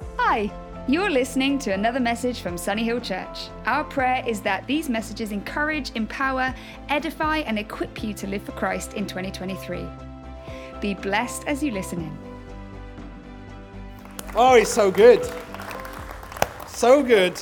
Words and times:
Hi, 0.00 0.50
you're 0.86 1.10
listening 1.10 1.58
to 1.60 1.72
another 1.72 2.00
message 2.00 2.40
from 2.40 2.58
Sunny 2.58 2.84
Hill 2.84 3.00
Church. 3.00 3.48
Our 3.66 3.84
prayer 3.84 4.22
is 4.26 4.40
that 4.42 4.66
these 4.66 4.88
messages 4.88 5.32
encourage, 5.32 5.92
empower, 5.94 6.54
edify, 6.88 7.38
and 7.38 7.58
equip 7.58 8.02
you 8.02 8.14
to 8.14 8.26
live 8.26 8.42
for 8.42 8.52
Christ 8.52 8.94
in 8.94 9.06
2023. 9.06 9.86
Be 10.80 10.94
blessed 10.94 11.44
as 11.46 11.62
you 11.62 11.70
listen 11.72 12.00
in. 12.00 12.18
Oh, 14.34 14.56
he's 14.56 14.68
so 14.68 14.90
good. 14.90 15.24
So 16.66 17.02
good. 17.02 17.40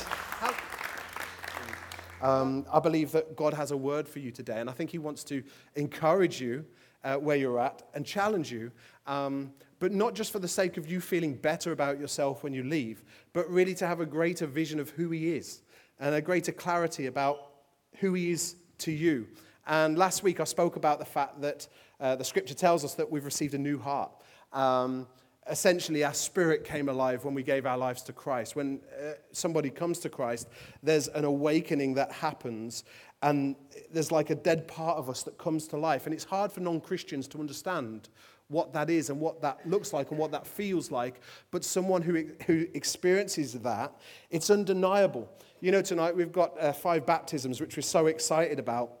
Um, 2.21 2.65
I 2.71 2.79
believe 2.79 3.11
that 3.11 3.35
God 3.35 3.53
has 3.53 3.71
a 3.71 3.77
word 3.77 4.07
for 4.07 4.19
you 4.19 4.31
today, 4.31 4.59
and 4.59 4.69
I 4.69 4.73
think 4.73 4.89
He 4.89 4.97
wants 4.97 5.23
to 5.25 5.43
encourage 5.75 6.41
you 6.41 6.65
uh, 7.03 7.15
where 7.15 7.37
you're 7.37 7.59
at 7.59 7.83
and 7.93 8.05
challenge 8.05 8.51
you, 8.51 8.71
um, 9.05 9.53
but 9.79 9.91
not 9.91 10.15
just 10.15 10.31
for 10.31 10.39
the 10.39 10.47
sake 10.47 10.77
of 10.77 10.89
you 10.89 10.99
feeling 10.99 11.33
better 11.35 11.71
about 11.71 11.99
yourself 11.99 12.43
when 12.43 12.53
you 12.53 12.63
leave, 12.63 13.03
but 13.33 13.49
really 13.49 13.75
to 13.75 13.87
have 13.87 13.99
a 13.99 14.05
greater 14.05 14.45
vision 14.45 14.79
of 14.79 14.89
who 14.91 15.09
He 15.11 15.35
is 15.35 15.61
and 15.99 16.15
a 16.15 16.21
greater 16.21 16.51
clarity 16.51 17.05
about 17.05 17.51
who 17.99 18.13
He 18.13 18.31
is 18.31 18.55
to 18.79 18.91
you. 18.91 19.27
And 19.65 19.97
last 19.97 20.23
week 20.23 20.39
I 20.39 20.45
spoke 20.45 20.75
about 20.75 20.99
the 20.99 21.05
fact 21.05 21.41
that 21.41 21.67
uh, 21.99 22.15
the 22.15 22.23
scripture 22.23 22.53
tells 22.53 22.85
us 22.85 22.93
that 22.95 23.11
we've 23.11 23.25
received 23.25 23.53
a 23.53 23.57
new 23.57 23.77
heart. 23.77 24.11
Um, 24.53 25.07
essentially 25.49 26.03
our 26.03 26.13
spirit 26.13 26.63
came 26.63 26.89
alive 26.89 27.23
when 27.25 27.33
we 27.33 27.43
gave 27.43 27.65
our 27.65 27.77
lives 27.77 28.01
to 28.03 28.13
Christ. 28.13 28.55
When 28.55 28.79
uh, 28.99 29.13
somebody 29.31 29.69
comes 29.69 29.99
to 29.99 30.09
Christ, 30.09 30.49
there's 30.83 31.07
an 31.09 31.25
awakening 31.25 31.93
that 31.95 32.11
happens, 32.11 32.83
and 33.21 33.55
there's 33.91 34.11
like 34.11 34.29
a 34.29 34.35
dead 34.35 34.67
part 34.67 34.97
of 34.97 35.09
us 35.09 35.23
that 35.23 35.37
comes 35.37 35.67
to 35.69 35.77
life. 35.77 36.05
And 36.05 36.13
it's 36.13 36.23
hard 36.23 36.51
for 36.51 36.59
non 36.59 36.79
Christians 36.79 37.27
to 37.29 37.39
understand 37.39 38.09
what 38.49 38.73
that 38.73 38.89
is 38.89 39.09
and 39.09 39.19
what 39.19 39.41
that 39.41 39.67
looks 39.67 39.93
like 39.93 40.09
and 40.11 40.19
what 40.19 40.31
that 40.31 40.47
feels 40.47 40.91
like. 40.91 41.21
But 41.51 41.63
someone 41.63 42.01
who, 42.01 42.27
who 42.45 42.65
experiences 42.73 43.53
that, 43.53 43.93
it's 44.29 44.49
undeniable. 44.49 45.29
You 45.59 45.71
know, 45.71 45.81
tonight 45.81 46.15
we've 46.15 46.31
got 46.31 46.59
uh, 46.61 46.71
five 46.71 47.05
baptisms, 47.05 47.59
which 47.59 47.75
we're 47.75 47.81
so 47.81 48.07
excited 48.07 48.59
about. 48.59 48.91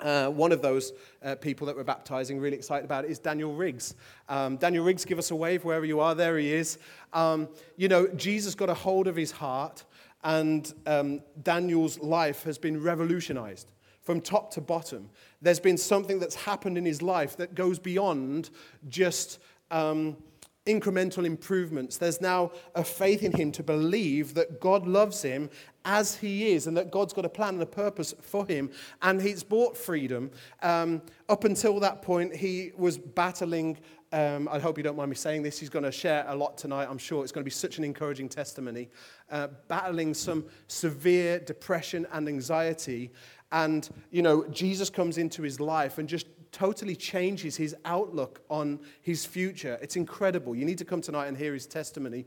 Uh, 0.00 0.28
one 0.28 0.50
of 0.50 0.62
those 0.62 0.92
uh, 1.22 1.36
people 1.36 1.66
that 1.66 1.76
we're 1.76 1.84
baptizing, 1.84 2.40
really 2.40 2.56
excited 2.56 2.84
about 2.84 3.04
it, 3.04 3.10
is 3.10 3.18
Daniel 3.18 3.54
Riggs. 3.54 3.94
Um, 4.28 4.56
Daniel 4.56 4.84
Riggs, 4.84 5.04
give 5.04 5.18
us 5.18 5.30
a 5.30 5.36
wave 5.36 5.64
wherever 5.64 5.84
you 5.84 6.00
are. 6.00 6.14
There 6.14 6.38
he 6.38 6.52
is. 6.52 6.78
Um, 7.12 7.48
you 7.76 7.88
know, 7.88 8.08
Jesus 8.08 8.54
got 8.54 8.68
a 8.68 8.74
hold 8.74 9.06
of 9.06 9.14
his 9.14 9.30
heart, 9.30 9.84
and 10.24 10.72
um, 10.86 11.20
Daniel's 11.42 11.98
life 12.00 12.42
has 12.42 12.58
been 12.58 12.82
revolutionized 12.82 13.70
from 14.06 14.20
top 14.20 14.52
to 14.52 14.60
bottom. 14.60 15.10
There's 15.42 15.60
been 15.60 15.76
something 15.76 16.20
that's 16.20 16.36
happened 16.36 16.78
in 16.78 16.84
his 16.84 17.02
life 17.02 17.36
that 17.38 17.56
goes 17.56 17.80
beyond 17.80 18.50
just 18.88 19.40
um, 19.72 20.16
incremental 20.64 21.24
improvements. 21.24 21.96
There's 21.96 22.20
now 22.20 22.52
a 22.76 22.84
faith 22.84 23.24
in 23.24 23.32
him 23.32 23.50
to 23.52 23.64
believe 23.64 24.34
that 24.34 24.60
God 24.60 24.86
loves 24.86 25.22
him 25.22 25.50
as 25.84 26.16
he 26.16 26.52
is 26.52 26.66
and 26.68 26.76
that 26.76 26.90
God's 26.90 27.12
got 27.12 27.24
a 27.24 27.28
plan 27.28 27.54
and 27.54 27.62
a 27.62 27.66
purpose 27.66 28.14
for 28.20 28.46
him. 28.46 28.70
And 29.02 29.20
he's 29.20 29.42
bought 29.42 29.76
freedom. 29.76 30.30
Um, 30.62 31.02
up 31.28 31.44
until 31.44 31.80
that 31.80 32.02
point, 32.02 32.34
he 32.34 32.72
was 32.76 32.98
battling. 32.98 33.78
Um, 34.12 34.48
I 34.50 34.58
hope 34.58 34.76
you 34.76 34.84
don't 34.84 34.96
mind 34.96 35.10
me 35.10 35.16
saying 35.16 35.42
this. 35.42 35.58
He's 35.58 35.68
going 35.68 35.84
to 35.84 35.92
share 35.92 36.24
a 36.28 36.34
lot 36.34 36.58
tonight, 36.58 36.88
I'm 36.90 36.98
sure. 36.98 37.22
It's 37.22 37.32
going 37.32 37.42
to 37.42 37.48
be 37.48 37.50
such 37.50 37.78
an 37.78 37.84
encouraging 37.84 38.28
testimony. 38.28 38.88
Uh, 39.30 39.48
battling 39.68 40.14
some 40.14 40.44
severe 40.66 41.38
depression 41.38 42.06
and 42.12 42.28
anxiety. 42.28 43.12
And, 43.52 43.88
you 44.10 44.22
know, 44.22 44.46
Jesus 44.48 44.90
comes 44.90 45.18
into 45.18 45.42
his 45.42 45.60
life 45.60 45.98
and 45.98 46.08
just 46.08 46.26
totally 46.52 46.96
changes 46.96 47.56
his 47.56 47.76
outlook 47.84 48.40
on 48.48 48.80
his 49.02 49.26
future. 49.26 49.78
It's 49.82 49.96
incredible. 49.96 50.56
You 50.56 50.64
need 50.64 50.78
to 50.78 50.84
come 50.84 51.00
tonight 51.00 51.26
and 51.26 51.36
hear 51.36 51.52
his 51.52 51.66
testimony. 51.66 52.24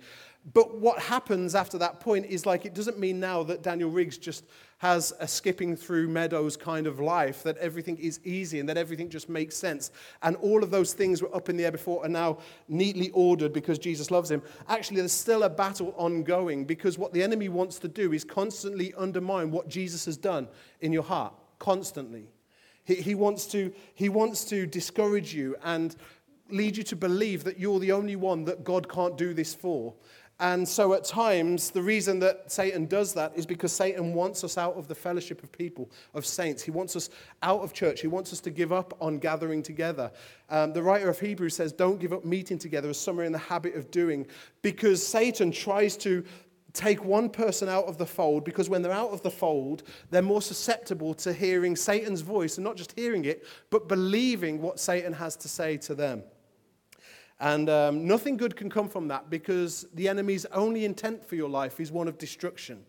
But 0.54 0.78
what 0.80 1.00
happens 1.00 1.56
after 1.56 1.78
that 1.80 2.00
point 2.00 2.28
is 2.28 2.46
like 2.46 2.66
it 2.66 2.74
doesn't 2.74 3.00
mean 3.00 3.20
now 3.20 3.44
that 3.44 3.64
Daniel 3.64 3.90
Riggs 3.90 4.18
just 4.18 4.46
has 4.80 5.14
a 5.20 5.28
skipping 5.28 5.76
through 5.76 6.08
meadows 6.08 6.56
kind 6.56 6.88
of 6.88 7.02
life, 7.02 7.44
that 7.44 7.58
everything 7.58 7.98
is 7.98 8.20
easy 8.24 8.62
and 8.62 8.70
that 8.70 8.78
everything 8.78 9.10
just 9.10 9.28
makes 9.28 9.56
sense. 9.56 9.92
And 10.24 10.38
all 10.38 10.64
of 10.64 10.72
those 10.72 10.94
things 10.94 11.22
were 11.22 11.34
up 11.36 11.50
in 11.50 11.58
the 11.58 11.66
air 11.66 11.72
before 11.72 12.06
are 12.06 12.10
now 12.10 12.38
neatly 12.70 13.10
ordered 13.10 13.52
because 13.52 13.78
Jesus 13.78 14.10
loves 14.10 14.32
him. 14.32 14.42
Actually, 14.70 14.98
there's 14.98 15.12
still 15.12 15.44
a 15.44 15.50
battle 15.50 15.94
ongoing 15.98 16.64
because 16.64 16.98
what 16.98 17.12
the 17.12 17.22
enemy 17.22 17.50
wants 17.50 17.78
to 17.80 17.90
do 17.90 18.14
is 18.14 18.24
constantly 18.24 18.94
undermine 18.98 19.52
what 19.52 19.68
Jesus 19.68 20.06
has 20.06 20.16
done 20.16 20.48
in 20.80 20.94
your 20.94 21.04
heart, 21.04 21.34
constantly. 21.60 22.30
He, 22.86 22.96
he, 22.96 23.16
wants 23.16 23.48
to, 23.48 23.74
he 23.96 24.08
wants 24.08 24.46
to 24.46 24.66
discourage 24.66 25.34
you 25.34 25.58
and 25.62 25.94
lead 26.50 26.78
you 26.78 26.84
to 26.84 26.96
believe 26.96 27.44
that 27.44 27.60
you're 27.60 27.80
the 27.80 27.92
only 27.92 28.16
one 28.16 28.46
that 28.46 28.64
God 28.64 28.90
can't 28.90 29.18
do 29.18 29.34
this 29.34 29.54
for. 29.54 29.94
And 30.42 30.68
so 30.68 30.94
at 30.94 31.04
times, 31.04 31.70
the 31.70 31.82
reason 31.82 32.20
that 32.20 32.50
Satan 32.50 32.86
does 32.86 33.14
that 33.16 33.34
is 33.36 33.46
because 33.46 33.74
Satan 33.74 34.14
wants 34.14 34.46
us 34.46 34.58
out 34.58 34.76
of 34.76 34.88
the 34.88 34.96
fellowship 34.96 35.44
of 35.44 35.52
people, 35.52 35.92
of 36.14 36.26
saints. 36.26 36.64
He 36.64 36.72
wants 36.72 36.96
us 36.96 37.10
out 37.44 37.60
of 37.60 37.74
church. 37.74 38.00
He 38.00 38.08
wants 38.08 38.32
us 38.32 38.40
to 38.42 38.50
give 38.50 38.72
up 38.72 38.96
on 39.02 39.18
gathering 39.18 39.62
together. 39.62 40.12
Um, 40.50 40.72
the 40.72 40.82
writer 40.82 41.10
of 41.10 41.20
Hebrews 41.20 41.56
says, 41.56 41.74
Don't 41.74 42.00
give 42.00 42.14
up 42.14 42.24
meeting 42.24 42.58
together 42.58 42.90
as 42.90 42.98
some 42.98 43.20
are 43.20 43.26
in 43.26 43.34
the 43.34 43.38
habit 43.38 43.76
of 43.76 43.92
doing, 43.92 44.28
because 44.62 45.06
Satan 45.06 45.52
tries 45.52 45.98
to 45.98 46.24
take 46.72 47.04
one 47.04 47.30
person 47.30 47.68
out 47.68 47.86
of 47.86 47.98
the 47.98 48.06
fold 48.06 48.46
because 48.46 48.70
when 48.70 48.82
they're 48.82 48.92
out 48.92 49.10
of 49.10 49.24
the 49.24 49.32
fold, 49.32 49.84
they're 50.12 50.22
more 50.22 50.42
susceptible 50.42 51.14
to 51.16 51.34
hearing 51.34 51.76
Satan's 51.76 52.22
voice 52.22 52.58
and 52.58 52.64
not 52.64 52.78
just 52.78 52.94
hearing 52.98 53.26
it, 53.26 53.46
but 53.70 53.88
believing 53.88 54.62
what 54.62 54.80
Satan 54.80 55.12
has 55.14 55.36
to 55.38 55.50
say 55.50 55.78
to 55.78 55.96
them. 55.96 56.24
And 57.40 57.70
um, 57.70 58.06
nothing 58.06 58.36
good 58.36 58.56
can 58.56 58.70
come 58.70 58.90
from 58.90 59.08
that 59.08 59.30
because 59.30 59.88
the 59.94 60.10
enemy's 60.10 60.46
only 60.48 60.84
intent 60.84 61.26
for 61.26 61.36
your 61.36 61.50
life 61.50 61.80
is 61.80 61.92
one 61.92 62.08
of 62.08 62.18
destruction. 62.18 62.86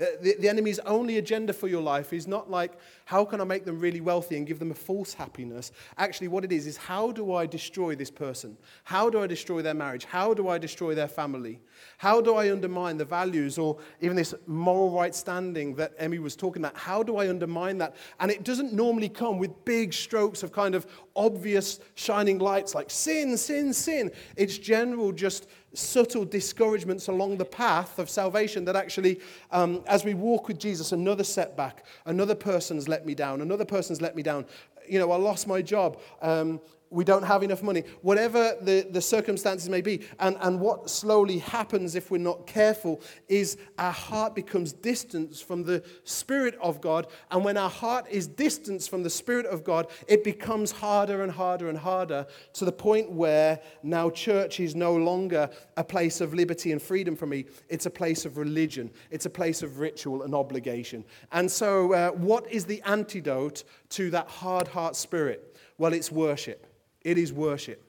Uh, 0.00 0.06
the, 0.22 0.34
the 0.38 0.48
enemy's 0.48 0.78
only 0.80 1.18
agenda 1.18 1.52
for 1.52 1.68
your 1.68 1.82
life 1.82 2.12
is 2.12 2.26
not 2.26 2.50
like, 2.50 2.72
how 3.04 3.24
can 3.24 3.40
I 3.40 3.44
make 3.44 3.64
them 3.64 3.78
really 3.78 4.00
wealthy 4.00 4.36
and 4.36 4.46
give 4.46 4.58
them 4.58 4.70
a 4.70 4.74
false 4.74 5.12
happiness? 5.12 5.72
Actually, 5.98 6.28
what 6.28 6.44
it 6.44 6.52
is, 6.52 6.66
is 6.66 6.76
how 6.76 7.12
do 7.12 7.34
I 7.34 7.46
destroy 7.46 7.94
this 7.94 8.10
person? 8.10 8.56
How 8.84 9.10
do 9.10 9.20
I 9.20 9.26
destroy 9.26 9.62
their 9.62 9.74
marriage? 9.74 10.04
How 10.04 10.32
do 10.32 10.48
I 10.48 10.58
destroy 10.58 10.94
their 10.94 11.08
family? 11.08 11.60
How 11.98 12.20
do 12.20 12.34
I 12.34 12.50
undermine 12.50 12.96
the 12.96 13.04
values 13.04 13.58
or 13.58 13.78
even 14.00 14.16
this 14.16 14.34
moral 14.46 14.90
right 14.90 15.14
standing 15.14 15.74
that 15.74 15.92
Emmy 15.98 16.18
was 16.18 16.36
talking 16.36 16.62
about? 16.62 16.76
How 16.76 17.02
do 17.02 17.16
I 17.16 17.28
undermine 17.28 17.78
that? 17.78 17.96
And 18.20 18.30
it 18.30 18.44
doesn't 18.44 18.72
normally 18.72 19.08
come 19.08 19.38
with 19.38 19.64
big 19.64 19.92
strokes 19.92 20.42
of 20.42 20.52
kind 20.52 20.74
of 20.74 20.86
obvious 21.14 21.80
shining 21.94 22.38
lights 22.38 22.74
like 22.74 22.90
sin, 22.90 23.36
sin, 23.36 23.72
sin. 23.72 24.10
It's 24.36 24.56
general, 24.56 25.12
just 25.12 25.48
subtle 25.72 26.24
discouragements 26.24 27.08
along 27.08 27.36
the 27.36 27.44
path 27.44 27.98
of 27.98 28.10
salvation 28.10 28.64
that 28.64 28.76
actually, 28.76 29.20
um, 29.50 29.82
as 29.86 30.04
we 30.04 30.14
walk 30.14 30.48
with 30.48 30.58
Jesus, 30.58 30.92
another 30.92 31.24
setback, 31.24 31.84
another 32.06 32.34
person's 32.34 32.88
let 32.88 33.06
me 33.06 33.14
down, 33.14 33.40
another 33.40 33.64
person's 33.64 34.00
let 34.00 34.16
me 34.16 34.22
down. 34.22 34.44
You 34.88 34.98
know, 34.98 35.12
I 35.12 35.16
lost 35.16 35.46
my 35.46 35.62
job. 35.62 36.00
Um, 36.20 36.60
we 36.90 37.04
don't 37.04 37.22
have 37.22 37.44
enough 37.44 37.62
money, 37.62 37.84
whatever 38.02 38.56
the, 38.60 38.86
the 38.90 39.00
circumstances 39.00 39.68
may 39.68 39.80
be. 39.80 40.02
And, 40.18 40.36
and 40.40 40.58
what 40.60 40.90
slowly 40.90 41.38
happens 41.38 41.94
if 41.94 42.10
we're 42.10 42.18
not 42.18 42.48
careful 42.48 43.00
is 43.28 43.56
our 43.78 43.92
heart 43.92 44.34
becomes 44.34 44.72
distant 44.72 45.36
from 45.36 45.62
the 45.62 45.84
Spirit 46.02 46.56
of 46.60 46.80
God. 46.80 47.06
And 47.30 47.44
when 47.44 47.56
our 47.56 47.70
heart 47.70 48.06
is 48.10 48.26
distant 48.26 48.82
from 48.82 49.04
the 49.04 49.10
Spirit 49.10 49.46
of 49.46 49.62
God, 49.62 49.86
it 50.08 50.24
becomes 50.24 50.72
harder 50.72 51.22
and 51.22 51.30
harder 51.30 51.68
and 51.68 51.78
harder 51.78 52.26
to 52.54 52.64
the 52.64 52.72
point 52.72 53.10
where 53.10 53.60
now 53.84 54.10
church 54.10 54.58
is 54.58 54.74
no 54.74 54.94
longer 54.96 55.48
a 55.76 55.84
place 55.84 56.20
of 56.20 56.34
liberty 56.34 56.72
and 56.72 56.82
freedom 56.82 57.14
for 57.14 57.26
me. 57.26 57.44
It's 57.68 57.86
a 57.86 57.90
place 57.90 58.24
of 58.24 58.36
religion, 58.36 58.90
it's 59.10 59.26
a 59.26 59.30
place 59.30 59.62
of 59.62 59.78
ritual 59.78 60.22
and 60.22 60.34
obligation. 60.34 61.04
And 61.30 61.48
so, 61.48 61.92
uh, 61.92 62.10
what 62.10 62.50
is 62.50 62.64
the 62.64 62.82
antidote 62.82 63.62
to 63.90 64.10
that 64.10 64.28
hard 64.28 64.66
heart 64.68 64.96
spirit? 64.96 65.56
Well, 65.78 65.92
it's 65.92 66.10
worship. 66.10 66.69
It 67.02 67.18
is 67.18 67.32
worship. 67.32 67.82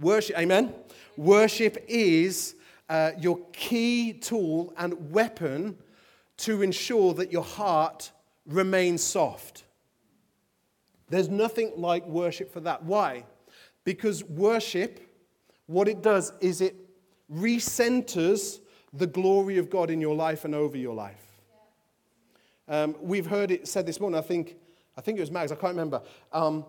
Worship, 0.00 0.38
amen? 0.38 0.74
Worship 1.16 1.84
is 1.88 2.56
uh, 2.88 3.12
your 3.18 3.38
key 3.52 4.12
tool 4.12 4.74
and 4.76 5.12
weapon 5.12 5.76
to 6.38 6.62
ensure 6.62 7.14
that 7.14 7.32
your 7.32 7.44
heart 7.44 8.10
remains 8.46 9.02
soft. 9.02 9.64
There's 11.08 11.28
nothing 11.28 11.72
like 11.76 12.06
worship 12.06 12.52
for 12.52 12.60
that. 12.60 12.82
Why? 12.82 13.24
Because 13.84 14.24
worship, 14.24 15.00
what 15.66 15.86
it 15.86 16.02
does 16.02 16.32
is 16.40 16.60
it 16.60 16.74
recenters 17.32 18.60
the 18.92 19.06
glory 19.06 19.58
of 19.58 19.70
God 19.70 19.90
in 19.90 20.00
your 20.00 20.14
life 20.14 20.44
and 20.44 20.54
over 20.54 20.76
your 20.76 20.94
life. 20.94 21.20
Um, 22.68 22.96
we've 23.00 23.26
heard 23.26 23.50
it 23.50 23.68
said 23.68 23.86
this 23.86 24.00
morning, 24.00 24.18
I 24.18 24.22
think, 24.22 24.56
I 24.96 25.00
think 25.00 25.18
it 25.18 25.20
was 25.20 25.30
Mags, 25.30 25.52
I 25.52 25.56
can't 25.56 25.72
remember. 25.72 26.02
Um, 26.32 26.64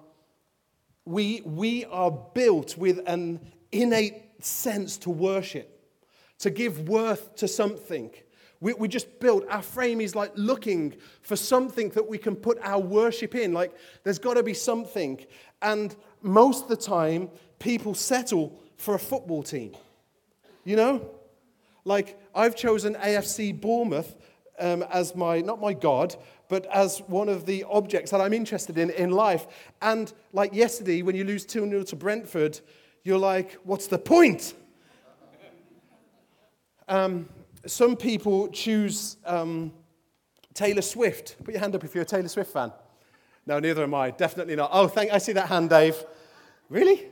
we, 1.05 1.41
we 1.45 1.85
are 1.85 2.11
built 2.11 2.77
with 2.77 3.01
an 3.07 3.39
innate 3.71 4.43
sense 4.43 4.97
to 4.97 5.09
worship, 5.09 5.79
to 6.39 6.49
give 6.49 6.89
worth 6.89 7.35
to 7.35 7.47
something. 7.47 8.11
We, 8.59 8.73
we 8.73 8.87
just 8.87 9.19
built, 9.19 9.45
our 9.49 9.61
frame 9.61 10.01
is 10.01 10.15
like 10.15 10.31
looking 10.35 10.95
for 11.21 11.35
something 11.35 11.89
that 11.89 12.07
we 12.07 12.17
can 12.17 12.35
put 12.35 12.57
our 12.61 12.79
worship 12.79 13.35
in. 13.35 13.53
Like, 13.53 13.73
there's 14.03 14.19
got 14.19 14.35
to 14.35 14.43
be 14.43 14.53
something. 14.53 15.23
And 15.61 15.95
most 16.21 16.63
of 16.63 16.69
the 16.69 16.77
time, 16.77 17.29
people 17.59 17.93
settle 17.93 18.59
for 18.77 18.95
a 18.95 18.99
football 18.99 19.43
team. 19.43 19.75
You 20.63 20.75
know? 20.75 21.09
Like, 21.83 22.19
I've 22.33 22.55
chosen 22.55 22.95
AFC 22.95 23.59
Bournemouth 23.59 24.15
um, 24.59 24.83
as 24.83 25.15
my, 25.15 25.41
not 25.41 25.61
my 25.61 25.73
God, 25.73 26.15
but 26.47 26.65
as 26.68 27.00
one 27.07 27.30
of 27.30 27.45
the 27.45 27.63
objects 27.69 28.12
that 28.12 28.21
I'm 28.21 28.33
interested 28.33 28.77
in 28.77 28.89
in 28.92 29.12
life. 29.12 29.47
And 29.81 30.12
like 30.33 30.53
yesterday, 30.53 31.01
when 31.01 31.15
you 31.15 31.24
lose 31.24 31.45
2 31.45 31.68
0 31.68 31.83
to 31.83 31.95
Brentford, 31.95 32.59
you're 33.03 33.19
like, 33.19 33.53
what's 33.63 33.88
the 33.88 33.97
point? 33.97 34.53
Um, 36.88 37.30
some 37.65 37.95
people 37.95 38.47
choose 38.50 39.18
um, 39.25 39.71
Taylor 40.53 40.81
Swift. 40.81 41.36
Put 41.44 41.53
your 41.53 41.62
hand 41.62 41.75
up 41.75 41.83
if 41.83 41.95
you're 41.95 42.03
a 42.03 42.06
Taylor 42.06 42.27
Swift 42.27 42.51
fan. 42.51 42.71
No, 43.48 43.59
neither 43.59 43.83
am 43.83 43.94
I. 43.94 44.12
Definitely 44.12 44.56
not. 44.56 44.69
Oh, 44.74 44.88
thank. 44.88 45.12
I 45.12 45.18
see 45.18 45.33
that 45.33 45.48
hand, 45.48 45.69
Dave. 45.69 45.95
Really? 46.69 47.07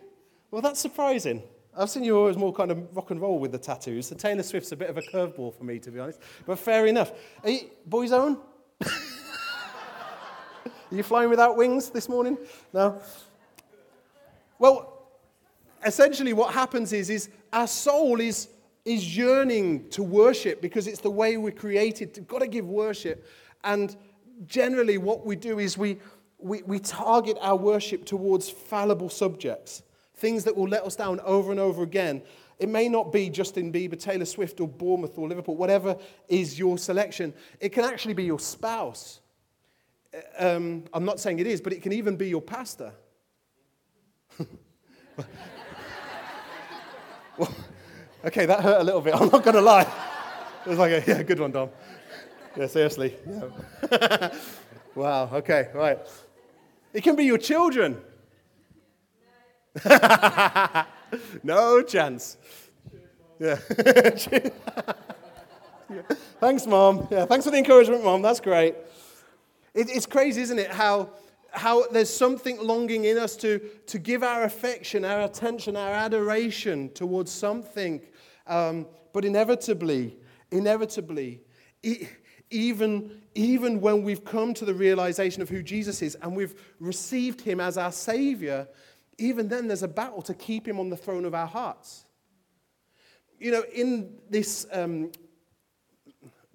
Well, 0.52 0.62
that's 0.62 0.80
surprising. 0.80 1.44
I've 1.76 1.90
seen 1.90 2.04
you 2.04 2.18
always 2.18 2.38
more 2.38 2.54
kind 2.54 2.72
of 2.72 2.96
rock 2.96 3.10
and 3.12 3.20
roll 3.20 3.40
with 3.40 3.52
the 3.52 3.58
tattoos. 3.58 4.10
The 4.10 4.16
Taylor 4.16 4.44
Swift's 4.44 4.72
a 4.72 4.76
bit 4.76 4.90
of 4.90 4.98
a 4.98 5.02
curveball 5.02 5.56
for 5.56 5.64
me, 5.64 5.80
to 5.80 5.92
be 5.92 6.00
honest. 6.00 6.20
But 6.46 6.60
fair 6.60 6.86
enough. 6.86 7.12
Are 7.44 7.52
boys 7.86 8.12
own? 8.12 8.38
Are 10.94 10.96
you 10.96 11.02
flying 11.02 11.32
without 11.32 11.58
wings 11.58 11.90
this 11.90 12.08
morning? 12.08 12.38
No? 12.72 13.02
Well, 14.60 15.08
essentially 15.84 16.34
what 16.34 16.54
happens 16.54 16.94
is, 16.94 17.10
is 17.10 17.30
our 17.52 17.66
soul 17.66 18.20
is, 18.20 18.50
is 18.86 19.18
yearning 19.18 19.90
to 19.90 20.04
worship 20.04 20.62
because 20.62 20.86
it's 20.86 21.02
the 21.02 21.10
way 21.10 21.38
we're 21.38 21.52
created. 21.52 22.12
We've 22.16 22.28
got 22.28 22.42
to 22.42 22.48
give 22.48 22.68
worship. 22.68 23.28
And 23.64 23.96
generally 24.46 25.00
what 25.00 25.26
we 25.26 25.36
do 25.36 25.58
is 25.58 25.80
we, 25.80 25.98
we, 26.38 26.62
we 26.62 26.78
target 26.78 27.40
our 27.42 27.56
worship 27.56 28.06
towards 28.06 28.52
fallible 28.52 29.10
subjects 29.10 29.82
things 30.16 30.44
that 30.44 30.56
will 30.56 30.70
let 30.70 30.84
us 30.84 30.96
down 30.96 31.20
over 31.22 31.50
and 31.50 31.60
over 31.60 31.82
again. 31.82 32.22
It 32.60 32.70
may 32.70 32.88
not 32.88 33.12
be 33.12 33.32
Justin 33.32 33.74
Bieber, 33.74 34.00
Taylor 34.00 34.26
Swift, 34.26 34.60
or 34.60 34.68
Bournemouth, 34.68 35.18
or 35.18 35.28
Liverpool, 35.28 35.58
whatever 35.58 35.98
is 36.30 36.58
your 36.60 36.78
selection. 36.78 37.34
It 37.60 37.70
can 37.70 37.84
actually 37.84 38.14
be 38.14 38.24
your 38.24 38.40
spouse. 38.40 39.22
Um, 40.38 40.84
I'm 40.94 41.06
not 41.06 41.20
saying 41.20 41.40
it 41.40 41.48
is, 41.48 41.60
but 41.62 41.74
it 41.74 41.82
can 41.82 41.92
even 41.92 42.16
be 42.16 42.30
your 42.30 42.42
pastor. 42.42 42.94
well, 47.38 47.54
okay, 48.26 48.46
that 48.46 48.62
hurt 48.62 48.82
a 48.82 48.84
little 48.84 49.02
bit. 49.02 49.16
I'm 49.20 49.30
not 49.30 49.44
going 49.44 49.56
to 49.56 49.62
lie. 49.62 49.92
It 50.66 50.70
was 50.70 50.78
like, 50.78 50.92
a, 50.92 51.04
yeah, 51.08 51.24
good 51.24 51.40
one, 51.40 51.52
Dom. 51.52 51.70
Yeah, 52.56 52.68
seriously. 52.68 53.16
Yeah. 53.28 54.30
wow, 54.96 55.30
okay, 55.34 55.70
right. 55.74 55.98
It 56.94 57.04
can 57.04 57.16
be 57.16 57.24
your 57.26 57.40
children. 57.40 58.00
no 61.44 61.82
chance. 61.82 62.38
Yeah. 63.40 63.56
thanks, 66.40 66.68
Mom. 66.68 67.08
Yeah, 67.10 67.26
thanks 67.26 67.46
for 67.46 67.52
the 67.52 67.58
encouragement, 67.58 68.04
Mom. 68.04 68.22
That's 68.22 68.40
great. 68.40 68.76
It, 69.74 69.90
it's 69.90 70.06
crazy, 70.06 70.42
isn't 70.42 70.60
it? 70.60 70.72
How, 70.72 71.10
how 71.52 71.88
there's 71.88 72.10
something 72.10 72.62
longing 72.62 73.06
in 73.06 73.18
us 73.18 73.36
to, 73.38 73.60
to 73.88 74.00
give 74.00 74.24
our 74.24 74.44
affection, 74.44 75.06
our 75.06 75.22
attention, 75.22 75.76
our 75.76 75.92
adoration 75.92 76.92
towards 76.94 77.32
something. 77.32 78.02
Um, 78.48 78.88
but 79.14 79.26
inevitably, 79.26 80.18
inevitably, 80.52 81.42
even, 82.50 83.22
even 83.36 83.82
when 83.82 84.04
we've 84.04 84.24
come 84.24 84.54
to 84.56 84.66
the 84.66 84.74
realization 84.74 85.42
of 85.42 85.50
who 85.50 85.64
Jesus 85.64 86.02
is 86.02 86.16
and 86.22 86.36
we've 86.36 86.56
received 86.80 87.42
him 87.42 87.60
as 87.60 87.78
our 87.78 87.92
Savior, 87.92 88.68
even 89.18 89.48
then 89.48 89.68
there's 89.68 89.84
a 89.84 89.88
battle 89.88 90.22
to 90.24 90.34
keep 90.34 90.68
him 90.68 90.80
on 90.80 90.90
the 90.90 90.98
throne 90.98 91.26
of 91.26 91.34
our 91.34 91.48
hearts. 91.48 92.06
You 93.40 93.52
know, 93.52 93.64
in 93.74 94.16
this 94.30 94.66
um, 94.72 95.12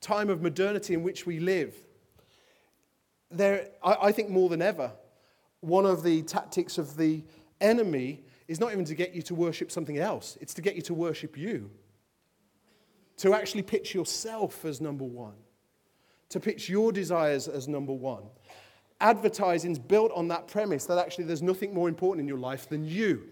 time 0.00 0.30
of 0.30 0.40
modernity 0.40 0.94
in 0.94 1.02
which 1.02 1.26
we 1.26 1.38
live, 1.38 1.74
there, 3.30 3.68
I, 3.82 3.96
I 4.02 4.12
think 4.12 4.30
more 4.30 4.48
than 4.48 4.62
ever, 4.62 4.92
one 5.60 5.86
of 5.86 6.02
the 6.02 6.22
tactics 6.22 6.78
of 6.78 6.96
the 6.96 7.22
enemy 7.60 8.22
is 8.46 8.60
not 8.60 8.72
even 8.72 8.84
to 8.86 8.94
get 8.94 9.14
you 9.14 9.22
to 9.22 9.34
worship 9.34 9.70
something 9.70 9.98
else, 9.98 10.38
it's 10.40 10.54
to 10.54 10.62
get 10.62 10.76
you 10.76 10.82
to 10.82 10.94
worship 10.94 11.36
you. 11.36 11.70
To 13.18 13.34
actually 13.34 13.62
pitch 13.62 13.94
yourself 13.94 14.64
as 14.64 14.80
number 14.80 15.04
one, 15.04 15.34
to 16.28 16.38
pitch 16.38 16.68
your 16.68 16.92
desires 16.92 17.48
as 17.48 17.66
number 17.66 17.92
one 17.92 18.22
advertising's 19.00 19.78
built 19.78 20.12
on 20.12 20.28
that 20.28 20.48
premise 20.48 20.84
that 20.86 20.98
actually 20.98 21.24
there's 21.24 21.42
nothing 21.42 21.72
more 21.72 21.88
important 21.88 22.20
in 22.20 22.28
your 22.28 22.38
life 22.38 22.68
than 22.68 22.84
you. 22.84 23.24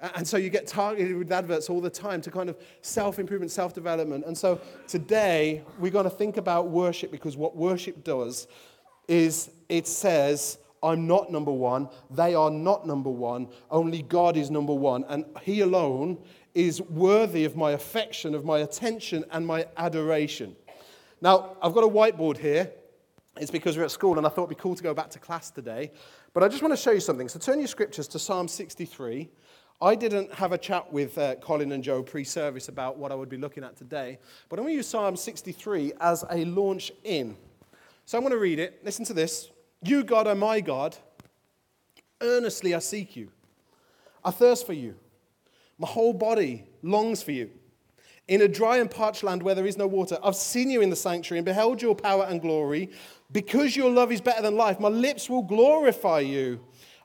And 0.00 0.26
so 0.26 0.38
you 0.38 0.48
get 0.48 0.66
targeted 0.66 1.14
with 1.14 1.30
adverts 1.30 1.68
all 1.68 1.82
the 1.82 1.90
time 1.90 2.22
to 2.22 2.30
kind 2.30 2.48
of 2.48 2.56
self 2.80 3.18
improvement, 3.18 3.50
self 3.50 3.74
development. 3.74 4.24
And 4.26 4.36
so 4.36 4.58
today 4.88 5.62
we're 5.78 5.90
going 5.90 6.04
to 6.04 6.10
think 6.10 6.38
about 6.38 6.68
worship 6.68 7.10
because 7.10 7.36
what 7.36 7.54
worship 7.54 8.02
does 8.02 8.46
is 9.10 9.50
it 9.68 9.88
says, 9.88 10.58
I'm 10.82 11.06
not 11.06 11.30
number 11.32 11.52
one, 11.52 11.88
they 12.10 12.34
are 12.34 12.50
not 12.50 12.86
number 12.86 13.10
one, 13.10 13.48
only 13.70 14.02
God 14.02 14.36
is 14.36 14.50
number 14.50 14.72
one. 14.72 15.04
And 15.08 15.24
He 15.42 15.60
alone 15.60 16.16
is 16.54 16.80
worthy 16.80 17.44
of 17.44 17.56
my 17.56 17.72
affection, 17.72 18.34
of 18.34 18.44
my 18.44 18.60
attention, 18.60 19.24
and 19.32 19.46
my 19.46 19.66
adoration. 19.76 20.54
Now, 21.20 21.56
I've 21.60 21.74
got 21.74 21.84
a 21.84 21.88
whiteboard 21.88 22.38
here. 22.38 22.70
It's 23.36 23.50
because 23.50 23.76
we're 23.76 23.84
at 23.84 23.90
school 23.90 24.16
and 24.16 24.26
I 24.26 24.30
thought 24.30 24.44
it'd 24.44 24.56
be 24.56 24.62
cool 24.62 24.74
to 24.74 24.82
go 24.82 24.94
back 24.94 25.10
to 25.10 25.18
class 25.18 25.50
today. 25.50 25.92
But 26.32 26.42
I 26.42 26.48
just 26.48 26.62
want 26.62 26.72
to 26.72 26.76
show 26.76 26.90
you 26.92 27.00
something. 27.00 27.28
So 27.28 27.38
turn 27.38 27.58
your 27.58 27.68
scriptures 27.68 28.08
to 28.08 28.18
Psalm 28.18 28.48
63. 28.48 29.28
I 29.82 29.94
didn't 29.94 30.32
have 30.34 30.52
a 30.52 30.58
chat 30.58 30.92
with 30.92 31.16
uh, 31.16 31.36
Colin 31.36 31.72
and 31.72 31.82
Joe 31.82 32.02
pre 32.02 32.22
service 32.22 32.68
about 32.68 32.98
what 32.98 33.12
I 33.12 33.14
would 33.14 33.28
be 33.28 33.38
looking 33.38 33.64
at 33.64 33.76
today, 33.76 34.18
but 34.48 34.58
I'm 34.58 34.64
going 34.64 34.74
to 34.74 34.76
use 34.76 34.88
Psalm 34.88 35.16
63 35.16 35.94
as 36.00 36.24
a 36.30 36.44
launch 36.44 36.92
in. 37.04 37.36
So 38.10 38.18
I'm 38.18 38.24
going 38.24 38.32
to 38.32 38.38
read 38.38 38.58
it. 38.58 38.84
Listen 38.84 39.04
to 39.04 39.14
this. 39.14 39.50
You, 39.84 40.02
God, 40.02 40.26
are 40.26 40.34
my 40.34 40.60
God. 40.60 40.96
Earnestly 42.20 42.74
I 42.74 42.80
seek 42.80 43.14
you. 43.14 43.30
I 44.24 44.32
thirst 44.32 44.66
for 44.66 44.72
you. 44.72 44.96
My 45.78 45.86
whole 45.86 46.12
body 46.12 46.64
longs 46.82 47.22
for 47.22 47.30
you 47.30 47.50
in 48.26 48.42
a 48.42 48.48
dry 48.48 48.78
and 48.78 48.90
parched 48.90 49.22
land 49.22 49.44
where 49.44 49.54
there 49.54 49.64
is 49.64 49.78
no 49.78 49.86
water. 49.86 50.18
I've 50.24 50.34
seen 50.34 50.70
you 50.70 50.80
in 50.80 50.90
the 50.90 50.96
sanctuary 50.96 51.38
and 51.38 51.46
beheld 51.46 51.80
your 51.80 51.94
power 51.94 52.24
and 52.24 52.42
glory. 52.42 52.90
Because 53.30 53.76
your 53.76 53.92
love 53.92 54.10
is 54.10 54.20
better 54.20 54.42
than 54.42 54.56
life, 54.56 54.80
my 54.80 54.88
lips 54.88 55.30
will 55.30 55.42
glorify 55.42 56.18
you. 56.18 56.58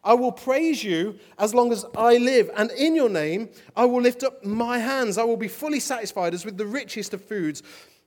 I 0.03 0.15
will 0.15 0.31
praise 0.31 0.83
you 0.83 1.19
as 1.37 1.53
long 1.53 1.71
as 1.71 1.85
I 1.95 2.17
live, 2.17 2.49
and 2.57 2.71
in 2.71 2.95
your 2.95 3.09
name 3.09 3.49
I 3.75 3.85
will 3.85 4.01
lift 4.01 4.23
up 4.23 4.43
my 4.43 4.79
hands. 4.79 5.19
I 5.19 5.23
will 5.23 5.37
be 5.37 5.49
fully 5.49 5.79
satisfied 5.79 6.33
as 6.33 6.45
with 6.45 6.57
the 6.57 6.65
richest 6.65 7.13
of 7.13 7.23
foods. 7.23 7.61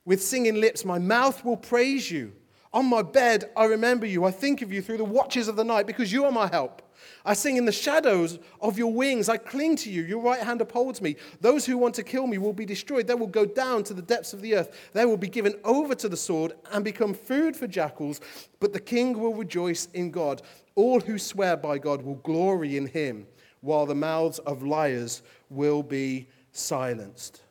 With 0.04 0.20
singing 0.20 0.60
lips, 0.60 0.84
my 0.84 0.98
mouth 0.98 1.44
will 1.44 1.56
praise 1.56 2.10
you. 2.10 2.32
On 2.72 2.86
my 2.86 3.02
bed, 3.02 3.50
I 3.56 3.64
remember 3.64 4.06
you. 4.06 4.24
I 4.24 4.30
think 4.30 4.62
of 4.62 4.72
you 4.72 4.82
through 4.82 4.98
the 4.98 5.04
watches 5.04 5.48
of 5.48 5.56
the 5.56 5.64
night 5.64 5.86
because 5.86 6.12
you 6.12 6.24
are 6.24 6.32
my 6.32 6.46
help. 6.46 6.82
I 7.24 7.34
sing 7.34 7.56
in 7.56 7.64
the 7.64 7.72
shadows 7.72 8.38
of 8.60 8.78
your 8.78 8.92
wings. 8.92 9.28
I 9.28 9.36
cling 9.36 9.76
to 9.76 9.90
you. 9.90 10.02
Your 10.02 10.22
right 10.22 10.40
hand 10.40 10.60
upholds 10.60 11.00
me. 11.00 11.16
Those 11.40 11.64
who 11.64 11.78
want 11.78 11.94
to 11.94 12.02
kill 12.02 12.26
me 12.26 12.38
will 12.38 12.52
be 12.52 12.66
destroyed. 12.66 13.06
They 13.06 13.14
will 13.14 13.26
go 13.26 13.44
down 13.44 13.84
to 13.84 13.94
the 13.94 14.02
depths 14.02 14.32
of 14.32 14.42
the 14.42 14.54
earth. 14.56 14.90
They 14.92 15.04
will 15.04 15.16
be 15.16 15.28
given 15.28 15.54
over 15.64 15.94
to 15.94 16.08
the 16.08 16.16
sword 16.16 16.52
and 16.72 16.84
become 16.84 17.14
food 17.14 17.56
for 17.56 17.66
jackals. 17.66 18.20
But 18.60 18.72
the 18.72 18.80
king 18.80 19.18
will 19.18 19.34
rejoice 19.34 19.86
in 19.94 20.10
God. 20.10 20.42
All 20.74 21.00
who 21.00 21.18
swear 21.18 21.56
by 21.56 21.78
God 21.78 22.02
will 22.02 22.16
glory 22.16 22.76
in 22.76 22.86
him, 22.86 23.26
while 23.60 23.86
the 23.86 23.94
mouths 23.94 24.38
of 24.40 24.62
liars 24.62 25.22
will 25.50 25.82
be 25.82 26.28
silenced. 26.52 27.42